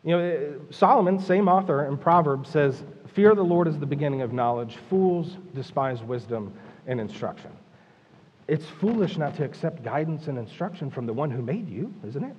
You 0.07 0.17
know, 0.17 0.55
Solomon, 0.69 1.19
same 1.19 1.49
author 1.49 1.85
in 1.85 1.97
Proverbs, 1.97 2.49
says, 2.49 2.81
Fear 3.13 3.31
of 3.31 3.35
the 3.35 3.43
Lord 3.43 3.67
is 3.67 3.77
the 3.77 3.85
beginning 3.85 4.21
of 4.21 4.31
knowledge. 4.31 4.77
Fools 4.89 5.35
despise 5.53 6.01
wisdom 6.01 6.53
and 6.87 7.01
instruction. 7.01 7.51
It's 8.47 8.65
foolish 8.65 9.17
not 9.17 9.35
to 9.35 9.43
accept 9.43 9.83
guidance 9.83 10.27
and 10.27 10.37
instruction 10.37 10.89
from 10.89 11.07
the 11.07 11.11
one 11.11 11.29
who 11.29 11.41
made 11.41 11.67
you, 11.67 11.93
isn't 12.07 12.23
it? 12.23 12.35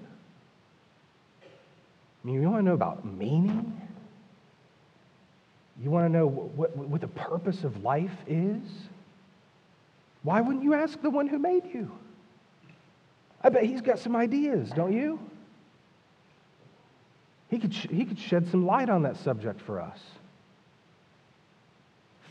I 1.42 1.46
mean, 2.26 2.40
you 2.40 2.48
want 2.48 2.60
to 2.60 2.64
know 2.64 2.72
about 2.72 3.04
meaning? 3.04 3.78
You 5.82 5.90
want 5.90 6.06
to 6.06 6.08
know 6.08 6.26
what, 6.26 6.74
what, 6.74 6.88
what 6.88 7.00
the 7.02 7.08
purpose 7.08 7.64
of 7.64 7.84
life 7.84 8.16
is? 8.26 8.62
Why 10.22 10.40
wouldn't 10.40 10.64
you 10.64 10.72
ask 10.72 11.02
the 11.02 11.10
one 11.10 11.26
who 11.26 11.38
made 11.38 11.66
you? 11.66 11.90
I 13.42 13.50
bet 13.50 13.64
he's 13.64 13.82
got 13.82 13.98
some 13.98 14.16
ideas, 14.16 14.70
don't 14.70 14.94
you? 14.94 15.20
He 17.48 17.58
could, 17.58 17.72
he 17.72 18.04
could 18.04 18.18
shed 18.18 18.48
some 18.50 18.66
light 18.66 18.90
on 18.90 19.02
that 19.02 19.16
subject 19.16 19.60
for 19.60 19.80
us. 19.80 19.98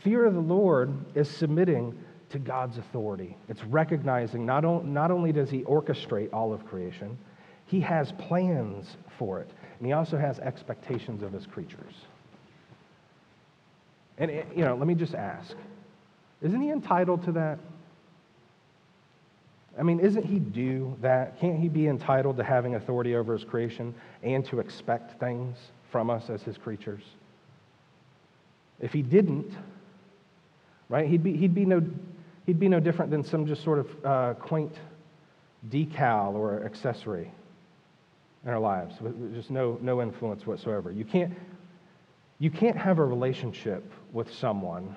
Fear 0.02 0.26
of 0.26 0.34
the 0.34 0.40
Lord 0.40 0.94
is 1.14 1.28
submitting 1.28 1.98
to 2.30 2.38
God's 2.38 2.78
authority. 2.78 3.36
It's 3.48 3.64
recognizing 3.64 4.46
not, 4.46 4.64
not 4.84 5.10
only 5.10 5.32
does 5.32 5.50
he 5.50 5.62
orchestrate 5.62 6.32
all 6.32 6.52
of 6.52 6.64
creation, 6.66 7.18
he 7.66 7.80
has 7.80 8.12
plans 8.12 8.96
for 9.18 9.40
it, 9.40 9.50
and 9.78 9.86
he 9.86 9.92
also 9.92 10.16
has 10.16 10.38
expectations 10.38 11.22
of 11.22 11.32
his 11.32 11.46
creatures. 11.46 11.94
And, 14.18 14.30
eh, 14.30 14.42
you 14.54 14.64
know, 14.64 14.76
let 14.76 14.86
me 14.86 14.94
just 14.94 15.14
ask 15.14 15.56
isn't 16.40 16.60
he 16.60 16.70
entitled 16.70 17.24
to 17.24 17.32
that? 17.32 17.58
I 19.78 19.82
mean, 19.82 20.00
isn't 20.00 20.24
he 20.24 20.38
due 20.40 20.96
that? 21.00 21.38
Can't 21.38 21.58
he 21.58 21.68
be 21.68 21.86
entitled 21.86 22.36
to 22.38 22.44
having 22.44 22.74
authority 22.74 23.14
over 23.14 23.32
his 23.32 23.44
creation 23.44 23.94
and 24.22 24.44
to 24.46 24.58
expect 24.58 25.20
things 25.20 25.56
from 25.90 26.10
us 26.10 26.30
as 26.30 26.42
his 26.42 26.58
creatures? 26.58 27.02
If 28.80 28.92
he 28.92 29.02
didn't, 29.02 29.52
right, 30.88 31.08
he'd 31.08 31.22
be, 31.22 31.36
he'd 31.36 31.54
be, 31.54 31.64
no, 31.64 31.82
he'd 32.46 32.58
be 32.58 32.68
no 32.68 32.80
different 32.80 33.10
than 33.10 33.22
some 33.22 33.46
just 33.46 33.62
sort 33.62 33.78
of 33.78 34.04
uh, 34.04 34.34
quaint 34.34 34.74
decal 35.68 36.34
or 36.34 36.64
accessory 36.64 37.30
in 38.44 38.50
our 38.50 38.58
lives 38.58 39.00
with 39.00 39.34
just 39.34 39.50
no, 39.50 39.78
no 39.80 40.02
influence 40.02 40.46
whatsoever. 40.46 40.90
You 40.90 41.04
can't, 41.04 41.32
you 42.38 42.50
can't 42.50 42.76
have 42.76 42.98
a 42.98 43.04
relationship 43.04 43.92
with 44.12 44.32
someone 44.32 44.96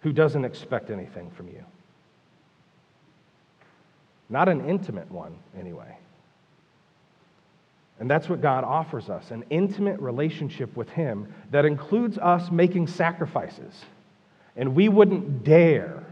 who 0.00 0.12
doesn't 0.12 0.44
expect 0.44 0.90
anything 0.90 1.30
from 1.30 1.48
you. 1.48 1.64
Not 4.34 4.48
an 4.48 4.68
intimate 4.68 5.08
one, 5.12 5.36
anyway. 5.56 5.96
And 8.00 8.10
that's 8.10 8.28
what 8.28 8.40
God 8.40 8.64
offers 8.64 9.08
us 9.08 9.30
an 9.30 9.44
intimate 9.48 10.00
relationship 10.00 10.76
with 10.76 10.88
Him 10.88 11.32
that 11.52 11.64
includes 11.64 12.18
us 12.18 12.50
making 12.50 12.88
sacrifices. 12.88 13.84
And 14.56 14.74
we 14.74 14.88
wouldn't 14.88 15.44
dare 15.44 16.02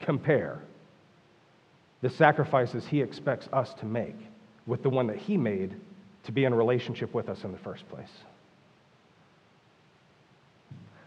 compare 0.00 0.62
the 2.00 2.08
sacrifices 2.08 2.86
He 2.86 3.02
expects 3.02 3.46
us 3.52 3.74
to 3.74 3.84
make 3.84 4.16
with 4.66 4.82
the 4.82 4.88
one 4.88 5.06
that 5.08 5.18
He 5.18 5.36
made 5.36 5.74
to 6.24 6.32
be 6.32 6.46
in 6.46 6.54
relationship 6.54 7.12
with 7.12 7.28
us 7.28 7.44
in 7.44 7.52
the 7.52 7.58
first 7.58 7.86
place. 7.90 8.08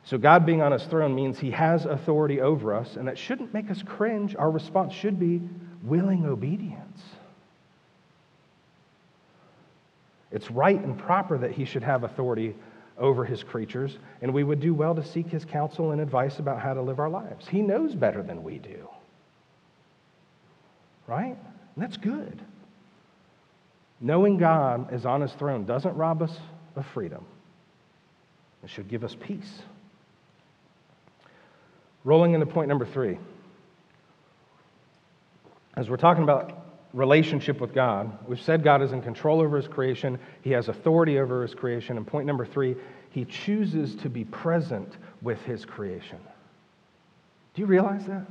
So, 0.04 0.20
God 0.20 0.46
being 0.46 0.62
on 0.62 0.72
his 0.72 0.84
throne 0.84 1.16
means 1.16 1.40
he 1.40 1.50
has 1.52 1.86
authority 1.86 2.42
over 2.42 2.76
us, 2.76 2.96
and 2.96 3.08
that 3.08 3.18
shouldn't 3.18 3.56
make 3.56 3.72
us 3.72 3.82
cringe. 3.82 4.36
Our 4.36 4.52
response 4.52 4.94
should 4.94 5.20
be 5.20 5.42
willing 5.84 6.26
obedience. 6.26 7.02
It's 10.32 10.50
right 10.50 10.82
and 10.82 10.98
proper 10.98 11.38
that 11.38 11.52
he 11.52 11.66
should 11.66 11.84
have 11.84 12.04
authority 12.04 12.56
over 12.98 13.26
his 13.26 13.44
creatures, 13.44 13.98
and 14.22 14.34
we 14.34 14.44
would 14.44 14.60
do 14.60 14.74
well 14.74 14.96
to 14.96 15.04
seek 15.04 15.28
his 15.28 15.44
counsel 15.44 15.92
and 15.92 16.00
advice 16.00 16.40
about 16.40 16.62
how 16.62 16.74
to 16.74 16.82
live 16.82 17.00
our 17.00 17.10
lives. 17.10 17.48
He 17.48 17.62
knows 17.62 17.96
better 17.96 18.22
than 18.22 18.44
we 18.44 18.60
do. 18.60 18.88
Right? 21.08 21.36
And 21.76 21.84
that's 21.84 21.98
good. 21.98 22.40
Knowing 24.00 24.38
God 24.38 24.94
is 24.94 25.06
on 25.06 25.22
his 25.22 25.32
throne 25.34 25.66
doesn't 25.66 25.96
rob 25.96 26.22
us 26.22 26.36
of 26.76 26.86
freedom, 26.88 27.26
it 28.64 28.70
should 28.70 28.88
give 28.88 29.04
us 29.04 29.16
peace. 29.20 29.62
Rolling 32.04 32.34
into 32.34 32.46
point 32.46 32.68
number 32.68 32.86
three. 32.86 33.18
As 35.76 35.90
we're 35.90 35.98
talking 35.98 36.24
about 36.24 36.66
relationship 36.94 37.62
with 37.62 37.74
God, 37.74 38.12
we've 38.28 38.42
said 38.42 38.64
God 38.64 38.82
is 38.82 38.92
in 38.92 39.02
control 39.02 39.40
over 39.40 39.58
his 39.58 39.68
creation, 39.68 40.20
he 40.42 40.52
has 40.52 40.68
authority 40.68 41.20
over 41.20 41.42
his 41.42 41.54
creation. 41.54 41.98
And 41.98 42.06
point 42.06 42.28
number 42.28 42.46
three, 42.46 42.76
he 43.12 43.26
chooses 43.26 43.96
to 43.96 44.10
be 44.10 44.26
present 44.26 44.98
with 45.22 45.42
his 45.44 45.66
creation. 45.66 46.20
Do 47.54 47.62
you 47.62 47.66
realize 47.66 48.06
that? 48.06 48.26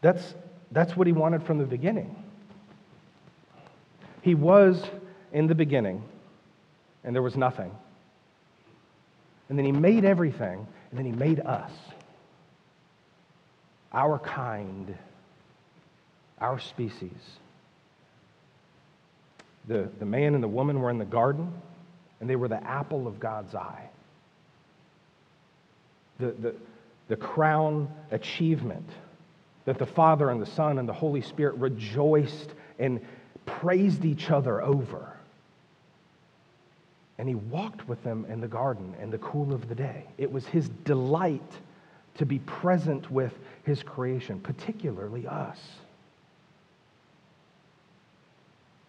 That's, 0.00 0.34
that's 0.70 0.96
what 0.96 1.06
he 1.06 1.12
wanted 1.12 1.42
from 1.44 1.58
the 1.58 1.64
beginning. 1.64 2.14
He 4.22 4.34
was 4.34 4.82
in 5.32 5.46
the 5.46 5.54
beginning, 5.54 6.02
and 7.04 7.14
there 7.14 7.22
was 7.22 7.36
nothing. 7.36 7.70
And 9.48 9.58
then 9.58 9.64
he 9.64 9.72
made 9.72 10.04
everything, 10.04 10.66
and 10.90 10.98
then 10.98 11.04
he 11.06 11.12
made 11.12 11.40
us. 11.40 11.70
Our 13.94 14.18
kind, 14.18 14.94
our 16.38 16.58
species. 16.58 17.10
The, 19.66 19.88
the 19.98 20.04
man 20.04 20.34
and 20.34 20.42
the 20.42 20.48
woman 20.48 20.80
were 20.80 20.90
in 20.90 20.98
the 20.98 21.06
garden, 21.06 21.50
and 22.20 22.28
they 22.28 22.36
were 22.36 22.48
the 22.48 22.62
apple 22.62 23.06
of 23.06 23.18
God's 23.18 23.54
eye. 23.54 23.88
The, 26.18 26.32
the, 26.32 26.54
the 27.08 27.16
crown 27.16 27.88
achievement 28.10 28.88
that 29.64 29.78
the 29.78 29.86
Father 29.86 30.28
and 30.28 30.42
the 30.42 30.46
Son 30.46 30.78
and 30.78 30.86
the 30.86 30.92
Holy 30.92 31.22
Spirit 31.22 31.54
rejoiced 31.54 32.50
and 32.78 33.00
praised 33.46 34.04
each 34.04 34.30
other 34.30 34.60
over 34.60 35.14
and 37.18 37.28
he 37.28 37.34
walked 37.34 37.88
with 37.88 38.02
them 38.02 38.26
in 38.28 38.40
the 38.40 38.48
garden 38.48 38.94
in 39.00 39.10
the 39.10 39.18
cool 39.18 39.52
of 39.52 39.68
the 39.68 39.74
day. 39.74 40.04
It 40.18 40.30
was 40.30 40.46
his 40.46 40.68
delight 40.68 41.40
to 42.16 42.26
be 42.26 42.38
present 42.40 43.10
with 43.10 43.32
his 43.64 43.82
creation, 43.82 44.40
particularly 44.40 45.26
us. 45.26 45.58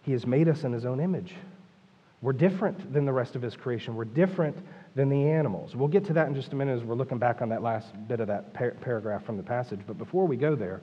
He 0.02 0.12
has 0.12 0.26
made 0.26 0.48
us 0.48 0.62
in 0.62 0.72
his 0.72 0.84
own 0.84 1.00
image. 1.00 1.34
We're 2.22 2.32
different 2.32 2.92
than 2.92 3.04
the 3.04 3.12
rest 3.12 3.36
of 3.36 3.42
his 3.42 3.56
creation. 3.56 3.94
We're 3.94 4.04
different 4.04 4.56
than 4.94 5.08
the 5.08 5.28
animals. 5.28 5.76
We'll 5.76 5.88
get 5.88 6.04
to 6.06 6.12
that 6.14 6.28
in 6.28 6.34
just 6.34 6.52
a 6.52 6.56
minute 6.56 6.76
as 6.76 6.84
we're 6.84 6.94
looking 6.94 7.18
back 7.18 7.42
on 7.42 7.48
that 7.50 7.62
last 7.62 7.88
bit 8.08 8.20
of 8.20 8.28
that 8.28 8.54
par- 8.54 8.76
paragraph 8.80 9.24
from 9.24 9.36
the 9.36 9.42
passage. 9.42 9.80
But 9.86 9.98
before 9.98 10.26
we 10.26 10.36
go 10.36 10.54
there, 10.54 10.80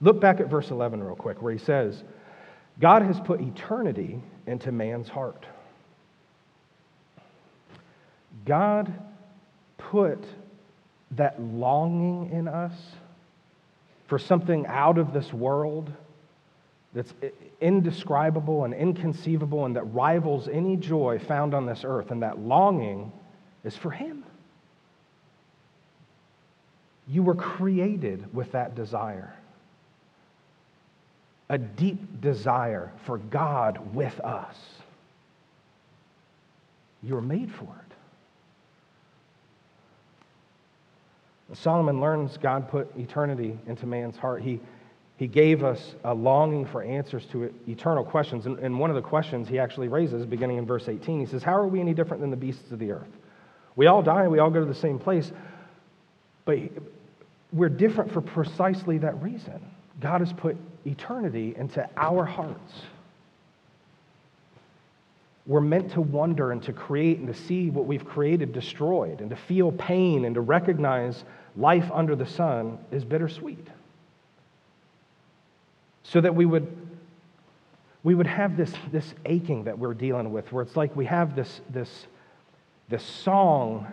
look 0.00 0.20
back 0.20 0.40
at 0.40 0.48
verse 0.48 0.70
11 0.70 1.02
real 1.02 1.16
quick, 1.16 1.42
where 1.42 1.52
he 1.52 1.58
says, 1.58 2.02
God 2.80 3.02
has 3.02 3.20
put 3.20 3.40
eternity 3.40 4.22
into 4.46 4.72
man's 4.72 5.08
heart. 5.08 5.46
God 8.46 8.92
put 9.76 10.24
that 11.12 11.40
longing 11.40 12.30
in 12.30 12.48
us 12.48 12.72
for 14.06 14.18
something 14.18 14.66
out 14.66 14.98
of 14.98 15.12
this 15.12 15.32
world 15.32 15.92
that's 16.92 17.12
indescribable 17.60 18.64
and 18.64 18.74
inconceivable 18.74 19.64
and 19.64 19.76
that 19.76 19.84
rivals 19.84 20.48
any 20.48 20.76
joy 20.76 21.18
found 21.18 21.54
on 21.54 21.66
this 21.66 21.82
earth. 21.84 22.10
And 22.10 22.22
that 22.22 22.38
longing 22.38 23.12
is 23.64 23.76
for 23.76 23.90
Him. 23.90 24.24
You 27.06 27.22
were 27.22 27.34
created 27.34 28.34
with 28.34 28.52
that 28.52 28.74
desire 28.74 29.34
a 31.50 31.58
deep 31.58 32.20
desire 32.20 32.92
for 33.04 33.18
God 33.18 33.92
with 33.92 34.18
us. 34.20 34.56
You 37.02 37.14
were 37.14 37.20
made 37.20 37.52
for 37.52 37.64
it. 37.64 37.89
Solomon 41.52 42.00
learns 42.00 42.36
God 42.36 42.68
put 42.68 42.94
eternity 42.96 43.58
into 43.66 43.86
man's 43.86 44.16
heart. 44.16 44.42
He, 44.42 44.60
he 45.16 45.26
gave 45.26 45.64
us 45.64 45.94
a 46.04 46.14
longing 46.14 46.66
for 46.66 46.82
answers 46.82 47.26
to 47.32 47.52
eternal 47.68 48.04
questions. 48.04 48.46
And, 48.46 48.58
and 48.58 48.78
one 48.78 48.90
of 48.90 48.96
the 48.96 49.02
questions 49.02 49.48
he 49.48 49.58
actually 49.58 49.88
raises, 49.88 50.24
beginning 50.26 50.58
in 50.58 50.66
verse 50.66 50.88
18, 50.88 51.20
he 51.20 51.26
says, 51.26 51.42
How 51.42 51.56
are 51.56 51.66
we 51.66 51.80
any 51.80 51.94
different 51.94 52.20
than 52.20 52.30
the 52.30 52.36
beasts 52.36 52.70
of 52.70 52.78
the 52.78 52.92
earth? 52.92 53.08
We 53.76 53.86
all 53.86 54.02
die, 54.02 54.28
we 54.28 54.38
all 54.38 54.50
go 54.50 54.60
to 54.60 54.66
the 54.66 54.74
same 54.74 54.98
place, 54.98 55.32
but 56.44 56.58
we're 57.52 57.68
different 57.68 58.12
for 58.12 58.20
precisely 58.20 58.98
that 58.98 59.20
reason. 59.22 59.60
God 60.00 60.20
has 60.20 60.32
put 60.32 60.56
eternity 60.84 61.54
into 61.56 61.88
our 61.96 62.24
hearts. 62.24 62.72
We're 65.46 65.60
meant 65.60 65.92
to 65.92 66.00
wonder 66.00 66.52
and 66.52 66.62
to 66.64 66.72
create 66.72 67.18
and 67.18 67.26
to 67.26 67.34
see 67.34 67.70
what 67.70 67.86
we've 67.86 68.04
created 68.04 68.52
destroyed 68.52 69.20
and 69.20 69.30
to 69.30 69.36
feel 69.36 69.72
pain 69.72 70.24
and 70.24 70.34
to 70.34 70.40
recognize 70.40 71.24
life 71.56 71.90
under 71.92 72.14
the 72.14 72.26
sun 72.26 72.78
is 72.90 73.04
bittersweet. 73.04 73.66
So 76.02 76.20
that 76.20 76.34
we 76.34 76.44
would, 76.44 76.76
we 78.02 78.14
would 78.14 78.26
have 78.26 78.56
this, 78.56 78.72
this 78.92 79.14
aching 79.24 79.64
that 79.64 79.78
we're 79.78 79.94
dealing 79.94 80.32
with, 80.32 80.52
where 80.52 80.62
it's 80.62 80.76
like 80.76 80.94
we 80.94 81.06
have 81.06 81.34
this, 81.34 81.60
this, 81.70 82.06
this 82.88 83.02
song 83.02 83.86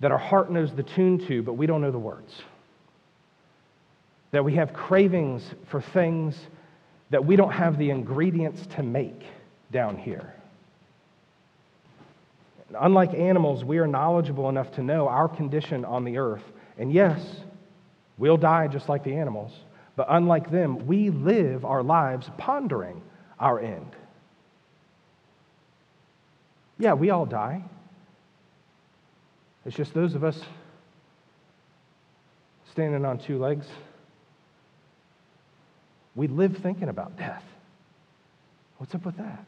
that 0.00 0.10
our 0.10 0.18
heart 0.18 0.50
knows 0.50 0.72
the 0.74 0.82
tune 0.82 1.18
to, 1.26 1.42
but 1.42 1.54
we 1.54 1.66
don't 1.66 1.80
know 1.80 1.90
the 1.90 1.98
words. 1.98 2.42
That 4.30 4.44
we 4.44 4.54
have 4.54 4.72
cravings 4.72 5.42
for 5.66 5.80
things 5.80 6.36
that 7.10 7.24
we 7.24 7.36
don't 7.36 7.52
have 7.52 7.78
the 7.78 7.90
ingredients 7.90 8.66
to 8.76 8.82
make 8.82 9.22
down 9.70 9.96
here. 9.96 10.34
Unlike 12.78 13.14
animals, 13.14 13.64
we 13.64 13.78
are 13.78 13.86
knowledgeable 13.86 14.48
enough 14.48 14.72
to 14.72 14.82
know 14.82 15.08
our 15.08 15.28
condition 15.28 15.84
on 15.84 16.04
the 16.04 16.18
earth 16.18 16.42
and 16.78 16.92
yes, 16.92 17.20
we'll 18.16 18.36
die 18.36 18.68
just 18.68 18.88
like 18.88 19.02
the 19.02 19.16
animals, 19.16 19.52
but 19.96 20.06
unlike 20.08 20.50
them, 20.50 20.86
we 20.86 21.10
live 21.10 21.64
our 21.64 21.82
lives 21.82 22.30
pondering 22.38 23.02
our 23.38 23.58
end. 23.58 23.96
Yeah, 26.78 26.94
we 26.94 27.10
all 27.10 27.26
die. 27.26 27.64
It's 29.66 29.76
just 29.76 29.92
those 29.92 30.14
of 30.14 30.22
us 30.22 30.40
standing 32.70 33.04
on 33.04 33.18
two 33.18 33.38
legs. 33.38 33.66
We 36.14 36.28
live 36.28 36.56
thinking 36.58 36.88
about 36.88 37.16
death. 37.16 37.42
What's 38.78 38.94
up 38.94 39.04
with 39.04 39.16
that? 39.16 39.44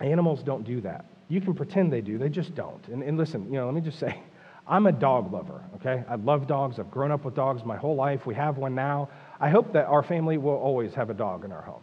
Animals 0.00 0.42
don't 0.42 0.64
do 0.64 0.80
that. 0.82 1.06
You 1.28 1.40
can 1.40 1.54
pretend 1.54 1.92
they 1.92 2.00
do, 2.00 2.18
they 2.18 2.28
just 2.28 2.54
don't. 2.54 2.86
And, 2.88 3.02
and 3.02 3.16
listen, 3.16 3.46
you 3.46 3.58
know, 3.58 3.66
let 3.66 3.74
me 3.74 3.80
just 3.80 3.98
say, 3.98 4.20
I'm 4.68 4.86
a 4.86 4.92
dog 4.92 5.32
lover, 5.32 5.62
okay? 5.76 6.02
I 6.08 6.16
love 6.16 6.48
dogs. 6.48 6.78
I've 6.80 6.90
grown 6.90 7.12
up 7.12 7.24
with 7.24 7.36
dogs 7.36 7.64
my 7.64 7.76
whole 7.76 7.94
life. 7.94 8.26
We 8.26 8.34
have 8.34 8.58
one 8.58 8.74
now. 8.74 9.08
I 9.40 9.48
hope 9.48 9.72
that 9.74 9.86
our 9.86 10.02
family 10.02 10.38
will 10.38 10.56
always 10.56 10.92
have 10.94 11.08
a 11.08 11.14
dog 11.14 11.44
in 11.44 11.52
our 11.52 11.62
home. 11.62 11.82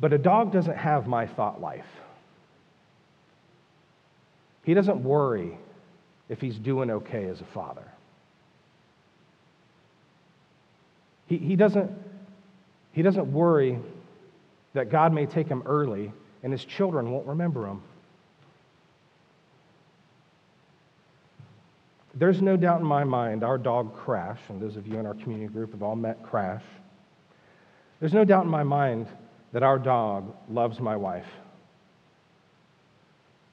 But 0.00 0.12
a 0.12 0.18
dog 0.18 0.52
doesn't 0.52 0.76
have 0.76 1.06
my 1.06 1.26
thought 1.26 1.60
life. 1.60 1.84
He 4.64 4.72
doesn't 4.72 5.02
worry 5.04 5.58
if 6.28 6.40
he's 6.40 6.56
doing 6.56 6.90
okay 6.90 7.26
as 7.28 7.40
a 7.40 7.46
father. 7.52 7.84
He, 11.26 11.36
he, 11.36 11.56
doesn't, 11.56 11.90
he 12.92 13.02
doesn't 13.02 13.32
worry 13.32 13.78
that 14.74 14.90
God 14.90 15.12
may 15.12 15.24
take 15.24 15.48
him 15.48 15.62
early 15.64 16.12
and 16.42 16.52
his 16.52 16.64
children 16.64 17.10
won't 17.10 17.26
remember 17.26 17.66
him. 17.66 17.82
There's 22.16 22.42
no 22.42 22.56
doubt 22.56 22.80
in 22.80 22.86
my 22.86 23.02
mind 23.02 23.42
our 23.42 23.58
dog 23.58 23.96
Crash, 23.96 24.38
and 24.48 24.60
those 24.60 24.76
of 24.76 24.86
you 24.86 24.98
in 24.98 25.06
our 25.06 25.14
community 25.14 25.52
group 25.52 25.72
have 25.72 25.82
all 25.82 25.96
met 25.96 26.22
Crash. 26.22 26.62
There's 27.98 28.12
no 28.12 28.24
doubt 28.24 28.44
in 28.44 28.50
my 28.50 28.62
mind 28.62 29.08
that 29.52 29.62
our 29.62 29.78
dog 29.78 30.36
loves 30.48 30.78
my 30.78 30.96
wife. 30.96 31.26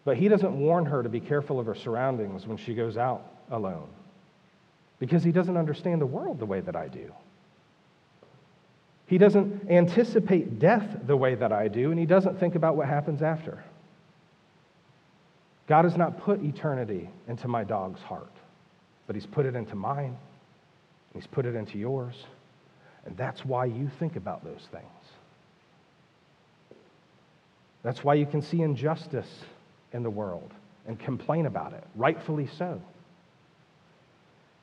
But 0.03 0.17
he 0.17 0.27
doesn't 0.27 0.59
warn 0.59 0.85
her 0.85 1.01
to 1.01 1.09
be 1.09 1.19
careful 1.19 1.59
of 1.59 1.65
her 1.65 1.75
surroundings 1.75 2.45
when 2.45 2.57
she 2.57 2.73
goes 2.73 2.97
out 2.97 3.25
alone 3.49 3.87
because 4.99 5.23
he 5.23 5.31
doesn't 5.31 5.57
understand 5.57 6.01
the 6.01 6.05
world 6.05 6.39
the 6.39 6.45
way 6.45 6.59
that 6.59 6.75
I 6.75 6.87
do. 6.87 7.11
He 9.11 9.17
doesn't 9.17 9.69
anticipate 9.69 10.57
death 10.57 10.87
the 11.05 11.17
way 11.17 11.35
that 11.35 11.51
I 11.51 11.67
do, 11.67 11.91
and 11.91 11.99
he 11.99 12.05
doesn't 12.05 12.39
think 12.39 12.55
about 12.55 12.77
what 12.77 12.87
happens 12.87 13.21
after. 13.21 13.61
God 15.67 15.83
has 15.83 15.97
not 15.97 16.21
put 16.21 16.41
eternity 16.41 17.09
into 17.27 17.49
my 17.49 17.65
dog's 17.65 17.99
heart, 17.99 18.31
but 19.07 19.17
he's 19.17 19.25
put 19.25 19.45
it 19.45 19.53
into 19.53 19.75
mine, 19.75 20.05
and 20.05 20.15
he's 21.13 21.27
put 21.27 21.45
it 21.45 21.55
into 21.55 21.77
yours, 21.77 22.15
and 23.05 23.17
that's 23.17 23.43
why 23.43 23.65
you 23.65 23.91
think 23.99 24.15
about 24.15 24.45
those 24.45 24.65
things. 24.71 24.85
That's 27.83 28.05
why 28.05 28.13
you 28.13 28.25
can 28.25 28.41
see 28.41 28.61
injustice 28.61 29.43
in 29.91 30.03
the 30.03 30.09
world 30.09 30.53
and 30.87 30.97
complain 30.97 31.47
about 31.47 31.73
it, 31.73 31.83
rightfully 31.97 32.47
so. 32.57 32.81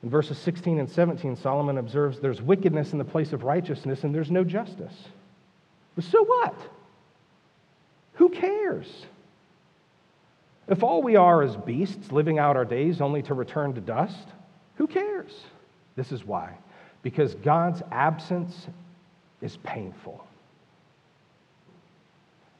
In 0.01 0.09
verses 0.09 0.37
16 0.37 0.79
and 0.79 0.89
17, 0.89 1.35
Solomon 1.35 1.77
observes 1.77 2.19
there's 2.19 2.41
wickedness 2.41 2.93
in 2.93 2.97
the 2.97 3.05
place 3.05 3.33
of 3.33 3.43
righteousness 3.43 4.03
and 4.03 4.15
there's 4.15 4.31
no 4.31 4.43
justice. 4.43 4.93
But 5.95 6.05
so 6.05 6.23
what? 6.23 6.55
Who 8.13 8.29
cares? 8.29 9.05
If 10.69 10.83
all 10.83 11.01
we 11.01 11.15
are 11.15 11.43
is 11.43 11.55
beasts 11.55 12.11
living 12.11 12.39
out 12.39 12.55
our 12.55 12.65
days 12.65 13.01
only 13.01 13.21
to 13.23 13.33
return 13.33 13.73
to 13.73 13.81
dust, 13.81 14.27
who 14.75 14.87
cares? 14.87 15.33
This 15.95 16.11
is 16.11 16.23
why. 16.23 16.53
Because 17.01 17.35
God's 17.35 17.81
absence 17.91 18.67
is 19.41 19.57
painful. 19.57 20.25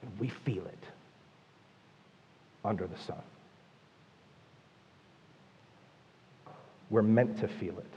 And 0.01 0.11
we 0.19 0.29
feel 0.29 0.65
it 0.65 0.83
under 2.65 2.87
the 2.87 2.97
sun. 2.97 3.21
We're 6.89 7.01
meant 7.01 7.39
to 7.39 7.47
feel 7.47 7.77
it, 7.77 7.93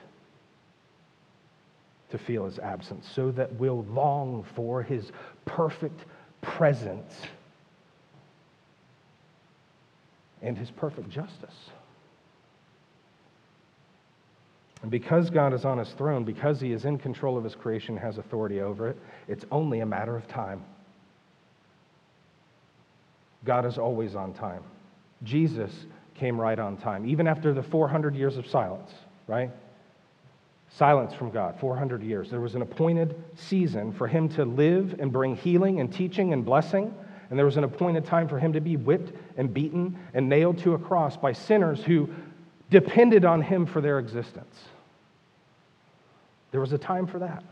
to 2.10 2.18
feel 2.18 2.44
his 2.44 2.58
absence, 2.58 3.08
so 3.14 3.30
that 3.32 3.52
we'll 3.54 3.84
long 3.84 4.44
for 4.54 4.82
his 4.82 5.12
perfect 5.44 6.04
presence 6.40 7.14
and 10.42 10.58
his 10.58 10.70
perfect 10.70 11.08
justice. 11.08 11.70
And 14.82 14.90
because 14.90 15.30
God 15.30 15.54
is 15.54 15.64
on 15.64 15.78
his 15.78 15.90
throne, 15.90 16.24
because 16.24 16.60
he 16.60 16.72
is 16.72 16.84
in 16.84 16.98
control 16.98 17.38
of 17.38 17.44
his 17.44 17.54
creation, 17.54 17.96
has 17.96 18.18
authority 18.18 18.60
over 18.60 18.88
it, 18.88 18.98
it's 19.28 19.44
only 19.52 19.80
a 19.80 19.86
matter 19.86 20.16
of 20.16 20.26
time. 20.26 20.64
God 23.44 23.64
is 23.64 23.78
always 23.78 24.16
on 24.16 24.34
time. 24.34 24.62
Jesus 25.22 25.86
came 26.14 26.40
right 26.40 26.58
on 26.58 26.76
time, 26.76 27.06
even 27.06 27.26
after 27.26 27.52
the 27.52 27.62
400 27.62 28.14
years 28.14 28.36
of 28.36 28.46
silence, 28.46 28.92
right? 29.26 29.50
Silence 30.70 31.12
from 31.14 31.30
God, 31.30 31.58
400 31.60 32.02
years. 32.02 32.30
There 32.30 32.40
was 32.40 32.54
an 32.54 32.62
appointed 32.62 33.14
season 33.34 33.92
for 33.92 34.06
him 34.06 34.28
to 34.30 34.44
live 34.44 34.96
and 34.98 35.12
bring 35.12 35.36
healing 35.36 35.80
and 35.80 35.92
teaching 35.92 36.32
and 36.32 36.44
blessing. 36.44 36.94
And 37.28 37.38
there 37.38 37.46
was 37.46 37.56
an 37.56 37.64
appointed 37.64 38.06
time 38.06 38.28
for 38.28 38.38
him 38.38 38.52
to 38.54 38.60
be 38.60 38.76
whipped 38.76 39.12
and 39.36 39.52
beaten 39.52 39.98
and 40.14 40.28
nailed 40.28 40.58
to 40.58 40.74
a 40.74 40.78
cross 40.78 41.16
by 41.16 41.32
sinners 41.32 41.82
who 41.82 42.08
depended 42.70 43.24
on 43.24 43.42
him 43.42 43.66
for 43.66 43.80
their 43.80 43.98
existence. 43.98 44.64
There 46.52 46.60
was 46.60 46.72
a 46.72 46.78
time 46.78 47.06
for 47.06 47.18
that. 47.20 47.42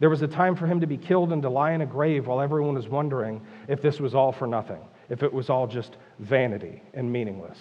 There 0.00 0.10
was 0.10 0.22
a 0.22 0.28
time 0.28 0.56
for 0.56 0.66
him 0.66 0.80
to 0.80 0.86
be 0.86 0.96
killed 0.96 1.32
and 1.32 1.42
to 1.42 1.48
lie 1.48 1.72
in 1.72 1.80
a 1.80 1.86
grave 1.86 2.26
while 2.26 2.40
everyone 2.40 2.74
was 2.74 2.88
wondering 2.88 3.40
if 3.68 3.80
this 3.80 4.00
was 4.00 4.14
all 4.14 4.32
for 4.32 4.46
nothing, 4.46 4.80
if 5.08 5.22
it 5.22 5.32
was 5.32 5.50
all 5.50 5.66
just 5.66 5.96
vanity 6.18 6.82
and 6.94 7.10
meaningless. 7.10 7.58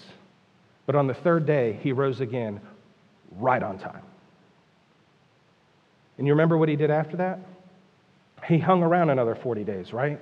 But 0.85 0.95
on 0.95 1.07
the 1.07 1.13
third 1.13 1.45
day, 1.45 1.79
he 1.81 1.91
rose 1.91 2.21
again 2.21 2.59
right 3.37 3.63
on 3.63 3.77
time. 3.77 4.03
And 6.17 6.27
you 6.27 6.33
remember 6.33 6.57
what 6.57 6.69
he 6.69 6.75
did 6.75 6.91
after 6.91 7.17
that? 7.17 7.39
He 8.47 8.59
hung 8.59 8.83
around 8.83 9.09
another 9.09 9.35
40 9.35 9.63
days, 9.63 9.93
right? 9.93 10.19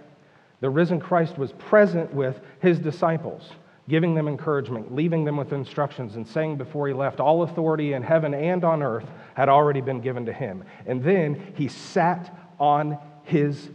The 0.61 0.69
risen 0.69 0.99
Christ 0.99 1.37
was 1.37 1.51
present 1.53 2.13
with 2.13 2.39
his 2.61 2.79
disciples, 2.79 3.49
giving 3.89 4.13
them 4.13 4.27
encouragement, 4.27 4.93
leaving 4.93 5.25
them 5.25 5.37
with 5.37 5.51
instructions, 5.53 6.15
and 6.15 6.27
saying 6.27 6.57
before 6.57 6.87
he 6.87 6.93
left, 6.93 7.19
All 7.19 7.43
authority 7.43 7.93
in 7.93 8.03
heaven 8.03 8.33
and 8.33 8.63
on 8.63 8.83
earth 8.83 9.07
had 9.33 9.49
already 9.49 9.81
been 9.81 10.01
given 10.01 10.25
to 10.27 10.33
him. 10.33 10.63
And 10.85 11.03
then 11.03 11.53
he 11.55 11.67
sat 11.67 12.33
on 12.59 12.97
his 13.23 13.69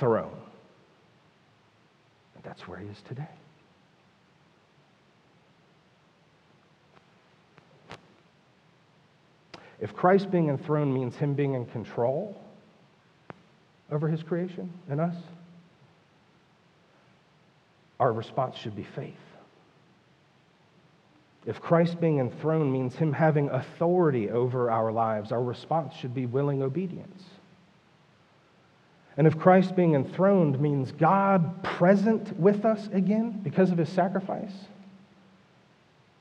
throne. 0.00 0.41
That's 2.42 2.66
where 2.66 2.78
he 2.78 2.86
is 2.86 3.00
today. 3.02 3.28
If 9.80 9.94
Christ 9.94 10.30
being 10.30 10.48
enthroned 10.48 10.94
means 10.94 11.16
him 11.16 11.34
being 11.34 11.54
in 11.54 11.66
control 11.66 12.40
over 13.90 14.08
his 14.08 14.22
creation 14.22 14.72
and 14.88 15.00
us, 15.00 15.16
our 17.98 18.12
response 18.12 18.56
should 18.56 18.76
be 18.76 18.84
faith. 18.84 19.14
If 21.46 21.60
Christ 21.60 22.00
being 22.00 22.18
enthroned 22.20 22.72
means 22.72 22.94
him 22.94 23.12
having 23.12 23.50
authority 23.50 24.30
over 24.30 24.70
our 24.70 24.92
lives, 24.92 25.32
our 25.32 25.42
response 25.42 25.94
should 25.94 26.14
be 26.14 26.26
willing 26.26 26.62
obedience. 26.62 27.24
And 29.16 29.26
if 29.26 29.38
Christ 29.38 29.76
being 29.76 29.94
enthroned 29.94 30.60
means 30.60 30.92
God 30.92 31.62
present 31.62 32.38
with 32.38 32.64
us 32.64 32.88
again 32.92 33.40
because 33.42 33.70
of 33.70 33.78
his 33.78 33.88
sacrifice, 33.88 34.54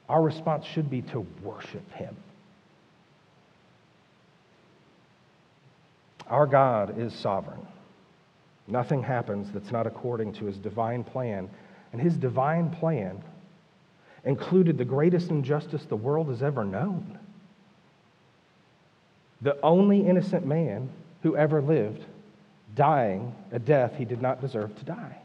our 0.09 0.21
response 0.21 0.65
should 0.65 0.89
be 0.89 1.01
to 1.03 1.25
worship 1.41 1.89
him. 1.93 2.15
Our 6.27 6.47
God 6.47 6.97
is 6.99 7.13
sovereign. 7.13 7.65
Nothing 8.67 9.03
happens 9.03 9.51
that's 9.51 9.71
not 9.71 9.87
according 9.87 10.33
to 10.33 10.45
his 10.45 10.57
divine 10.57 11.03
plan. 11.03 11.49
And 11.91 12.01
his 12.01 12.15
divine 12.15 12.69
plan 12.71 13.21
included 14.23 14.77
the 14.77 14.85
greatest 14.85 15.29
injustice 15.29 15.85
the 15.85 15.95
world 15.95 16.27
has 16.27 16.43
ever 16.43 16.63
known. 16.63 17.19
The 19.41 19.59
only 19.61 20.07
innocent 20.07 20.45
man 20.45 20.89
who 21.23 21.35
ever 21.35 21.61
lived 21.61 22.05
dying 22.75 23.33
a 23.51 23.59
death 23.59 23.95
he 23.97 24.05
did 24.05 24.21
not 24.21 24.41
deserve 24.41 24.75
to 24.77 24.85
die. 24.85 25.17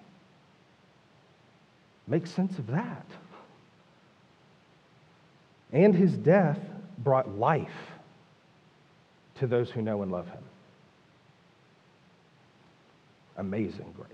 Make 2.06 2.26
sense 2.26 2.58
of 2.58 2.68
that. 2.68 3.06
And 5.72 5.94
his 5.94 6.12
death 6.12 6.58
brought 6.98 7.36
life 7.36 7.68
to 9.36 9.46
those 9.46 9.70
who 9.70 9.82
know 9.82 10.02
and 10.02 10.10
love 10.10 10.26
him. 10.28 10.42
Amazing 13.36 13.92
grace. 13.96 14.10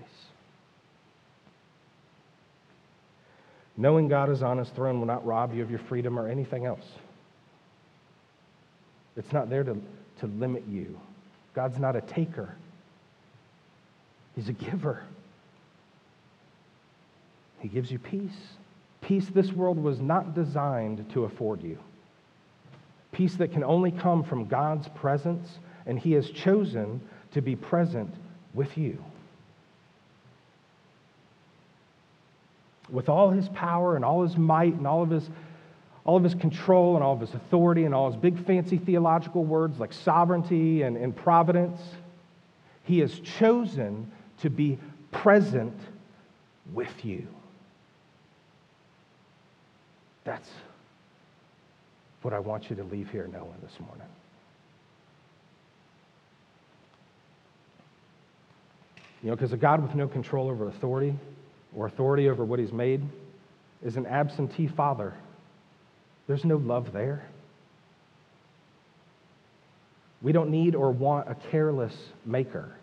Knowing 3.77 4.07
God 4.07 4.29
is 4.29 4.43
on 4.43 4.57
his 4.57 4.69
throne 4.69 4.99
will 4.99 5.07
not 5.07 5.25
rob 5.25 5.55
you 5.55 5.63
of 5.63 5.69
your 5.69 5.79
freedom 5.79 6.19
or 6.19 6.27
anything 6.27 6.65
else. 6.65 6.85
It's 9.15 9.31
not 9.31 9.49
there 9.49 9.63
to, 9.63 9.81
to 10.19 10.27
limit 10.27 10.63
you. 10.69 10.99
God's 11.53 11.79
not 11.79 11.95
a 11.95 12.01
taker, 12.01 12.55
He's 14.35 14.49
a 14.49 14.53
giver. 14.53 15.03
He 17.59 17.67
gives 17.67 17.91
you 17.91 17.99
peace. 17.99 18.55
Peace 19.01 19.27
this 19.27 19.51
world 19.51 19.77
was 19.77 19.99
not 19.99 20.33
designed 20.33 21.09
to 21.13 21.25
afford 21.25 21.61
you. 21.61 21.77
Peace 23.11 23.35
that 23.35 23.51
can 23.51 23.63
only 23.63 23.91
come 23.91 24.23
from 24.23 24.45
God's 24.45 24.87
presence, 24.89 25.59
and 25.85 25.99
He 25.99 26.13
has 26.13 26.29
chosen 26.29 27.01
to 27.31 27.41
be 27.41 27.55
present 27.55 28.13
with 28.53 28.77
you. 28.77 29.03
with 32.93 33.09
all 33.09 33.31
his 33.31 33.49
power 33.49 33.95
and 33.95 34.05
all 34.05 34.21
his 34.21 34.37
might 34.37 34.73
and 34.73 34.87
all 34.87 35.03
of 35.03 35.09
his, 35.09 35.29
all 36.05 36.15
of 36.15 36.23
his 36.23 36.35
control 36.35 36.95
and 36.95 37.03
all 37.03 37.13
of 37.13 37.19
his 37.19 37.33
authority 37.33 37.85
and 37.85 37.93
all 37.93 38.09
his 38.09 38.19
big 38.19 38.45
fancy 38.45 38.77
theological 38.77 39.43
words 39.43 39.79
like 39.79 39.91
sovereignty 39.91 40.83
and, 40.83 40.95
and 40.95 41.15
providence, 41.15 41.81
he 42.83 42.99
has 42.99 43.19
chosen 43.19 44.11
to 44.41 44.49
be 44.49 44.77
present 45.11 45.77
with 46.73 47.03
you. 47.03 47.27
That's 50.23 50.49
what 52.21 52.33
I 52.33 52.39
want 52.39 52.69
you 52.69 52.75
to 52.77 52.83
leave 52.83 53.09
here 53.09 53.29
knowing 53.31 53.55
this 53.61 53.77
morning. 53.79 54.07
You 59.21 59.29
know, 59.29 59.35
because 59.35 59.53
a 59.53 59.57
God 59.57 59.81
with 59.81 59.95
no 59.95 60.07
control 60.07 60.49
over 60.49 60.67
authority, 60.67 61.15
or 61.75 61.87
authority 61.87 62.29
over 62.29 62.43
what 62.43 62.59
he's 62.59 62.73
made 62.73 63.01
is 63.83 63.95
an 63.95 64.05
absentee 64.05 64.67
father. 64.67 65.13
There's 66.27 66.45
no 66.45 66.57
love 66.57 66.93
there. 66.93 67.25
We 70.21 70.31
don't 70.31 70.51
need 70.51 70.75
or 70.75 70.91
want 70.91 71.29
a 71.29 71.35
careless 71.35 71.95
maker. 72.25 72.75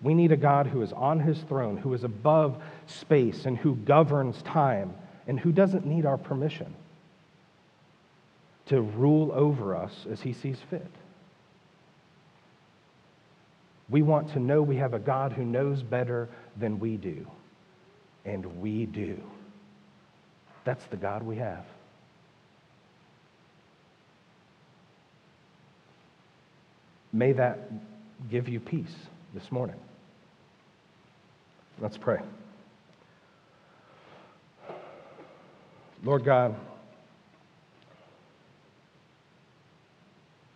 We 0.00 0.14
need 0.14 0.32
a 0.32 0.36
God 0.36 0.66
who 0.66 0.82
is 0.82 0.92
on 0.92 1.18
his 1.20 1.40
throne, 1.42 1.76
who 1.76 1.92
is 1.94 2.04
above 2.04 2.62
space, 2.86 3.46
and 3.46 3.58
who 3.58 3.74
governs 3.74 4.40
time, 4.42 4.94
and 5.26 5.38
who 5.40 5.52
doesn't 5.52 5.86
need 5.86 6.06
our 6.06 6.18
permission 6.18 6.74
to 8.66 8.80
rule 8.80 9.32
over 9.32 9.74
us 9.74 10.06
as 10.10 10.20
he 10.20 10.32
sees 10.32 10.58
fit. 10.70 10.90
We 13.90 14.02
want 14.02 14.32
to 14.34 14.38
know 14.38 14.62
we 14.62 14.76
have 14.76 14.92
a 14.92 14.98
God 14.98 15.32
who 15.32 15.44
knows 15.44 15.82
better 15.82 16.28
than 16.58 16.78
we 16.78 16.96
do 16.96 17.26
and 18.24 18.60
we 18.60 18.84
do. 18.84 19.18
That's 20.64 20.84
the 20.86 20.96
God 20.96 21.22
we 21.22 21.36
have. 21.36 21.64
May 27.10 27.32
that 27.32 27.70
give 28.30 28.48
you 28.48 28.60
peace 28.60 28.94
this 29.32 29.50
morning. 29.50 29.80
Let's 31.80 31.96
pray. 31.96 32.18
Lord 36.02 36.24
God, 36.24 36.56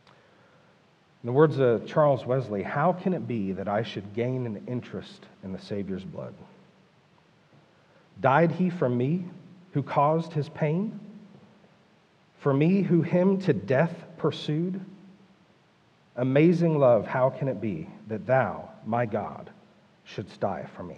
in 0.09 1.27
the 1.27 1.33
words 1.33 1.59
of 1.61 1.87
Charles 1.87 2.27
Wesley, 2.27 2.63
how 2.63 2.93
can 2.93 3.13
it 3.13 3.29
be 3.29 3.53
that 3.53 3.69
I 3.69 3.85
should 3.85 4.15
gain 4.15 4.47
an 4.47 4.65
interest 4.67 5.27
in 5.45 5.53
the 5.53 5.61
Savior's 5.61 6.05
blood? 6.05 6.35
Died 8.21 8.51
he 8.51 8.69
for 8.69 8.89
me 8.89 9.25
who 9.73 9.83
caused 9.83 10.33
his 10.33 10.49
pain? 10.49 10.99
For 12.41 12.53
me 12.53 12.83
who 12.83 13.03
him 13.03 13.41
to 13.43 13.53
death 13.53 13.95
pursued? 14.18 14.81
Amazing 16.16 16.79
love, 16.79 17.07
how 17.07 17.31
can 17.31 17.47
it 17.47 17.61
be 17.61 17.89
that 18.09 18.27
thou, 18.27 18.68
my 18.85 19.07
God, 19.07 19.51
shouldst 20.05 20.41
die 20.41 20.66
for 20.77 20.83
me? 20.83 20.97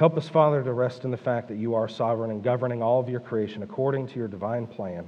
Help 0.00 0.16
us, 0.16 0.30
Father, 0.30 0.64
to 0.64 0.72
rest 0.72 1.04
in 1.04 1.10
the 1.10 1.16
fact 1.18 1.48
that 1.48 1.58
you 1.58 1.74
are 1.74 1.86
sovereign 1.86 2.30
and 2.30 2.42
governing 2.42 2.82
all 2.82 3.00
of 3.00 3.10
your 3.10 3.20
creation 3.20 3.62
according 3.62 4.08
to 4.08 4.18
your 4.18 4.28
divine 4.28 4.66
plan 4.66 5.04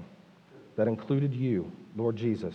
that 0.77 0.87
included 0.87 1.33
you, 1.33 1.73
Lord 1.97 2.15
Jesus, 2.15 2.55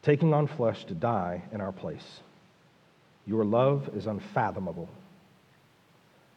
taking 0.00 0.32
on 0.32 0.46
flesh 0.46 0.86
to 0.86 0.94
die 0.94 1.42
in 1.52 1.60
our 1.60 1.70
place. 1.70 2.20
Your 3.26 3.44
love 3.44 3.90
is 3.94 4.06
unfathomable. 4.06 4.88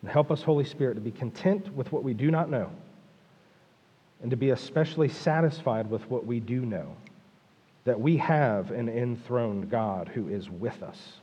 And 0.01 0.11
help 0.11 0.29
us, 0.29 0.43
Holy 0.43 0.65
Spirit, 0.65 0.95
to 0.95 0.99
be 0.99 1.11
content 1.11 1.73
with 1.73 1.89
what 1.93 2.03
we 2.03 2.13
do 2.13 2.29
not 2.29 2.49
know 2.49 2.69
and 4.21 4.29
to 4.29 4.35
be 4.35 4.49
especially 4.49 5.07
satisfied 5.07 5.89
with 5.89 6.01
what 6.09 6.25
we 6.25 6.41
do 6.41 6.65
know 6.65 6.97
that 7.85 8.01
we 8.01 8.17
have 8.17 8.71
an 8.71 8.89
enthroned 8.89 9.69
God 9.69 10.09
who 10.09 10.27
is 10.27 10.49
with 10.49 10.83
us, 10.83 11.13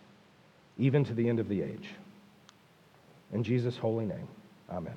even 0.78 1.04
to 1.04 1.12
the 1.12 1.28
end 1.28 1.38
of 1.38 1.50
the 1.50 1.60
age. 1.60 1.90
In 3.32 3.42
Jesus' 3.42 3.76
holy 3.76 4.06
name, 4.06 4.28
amen. 4.70 4.94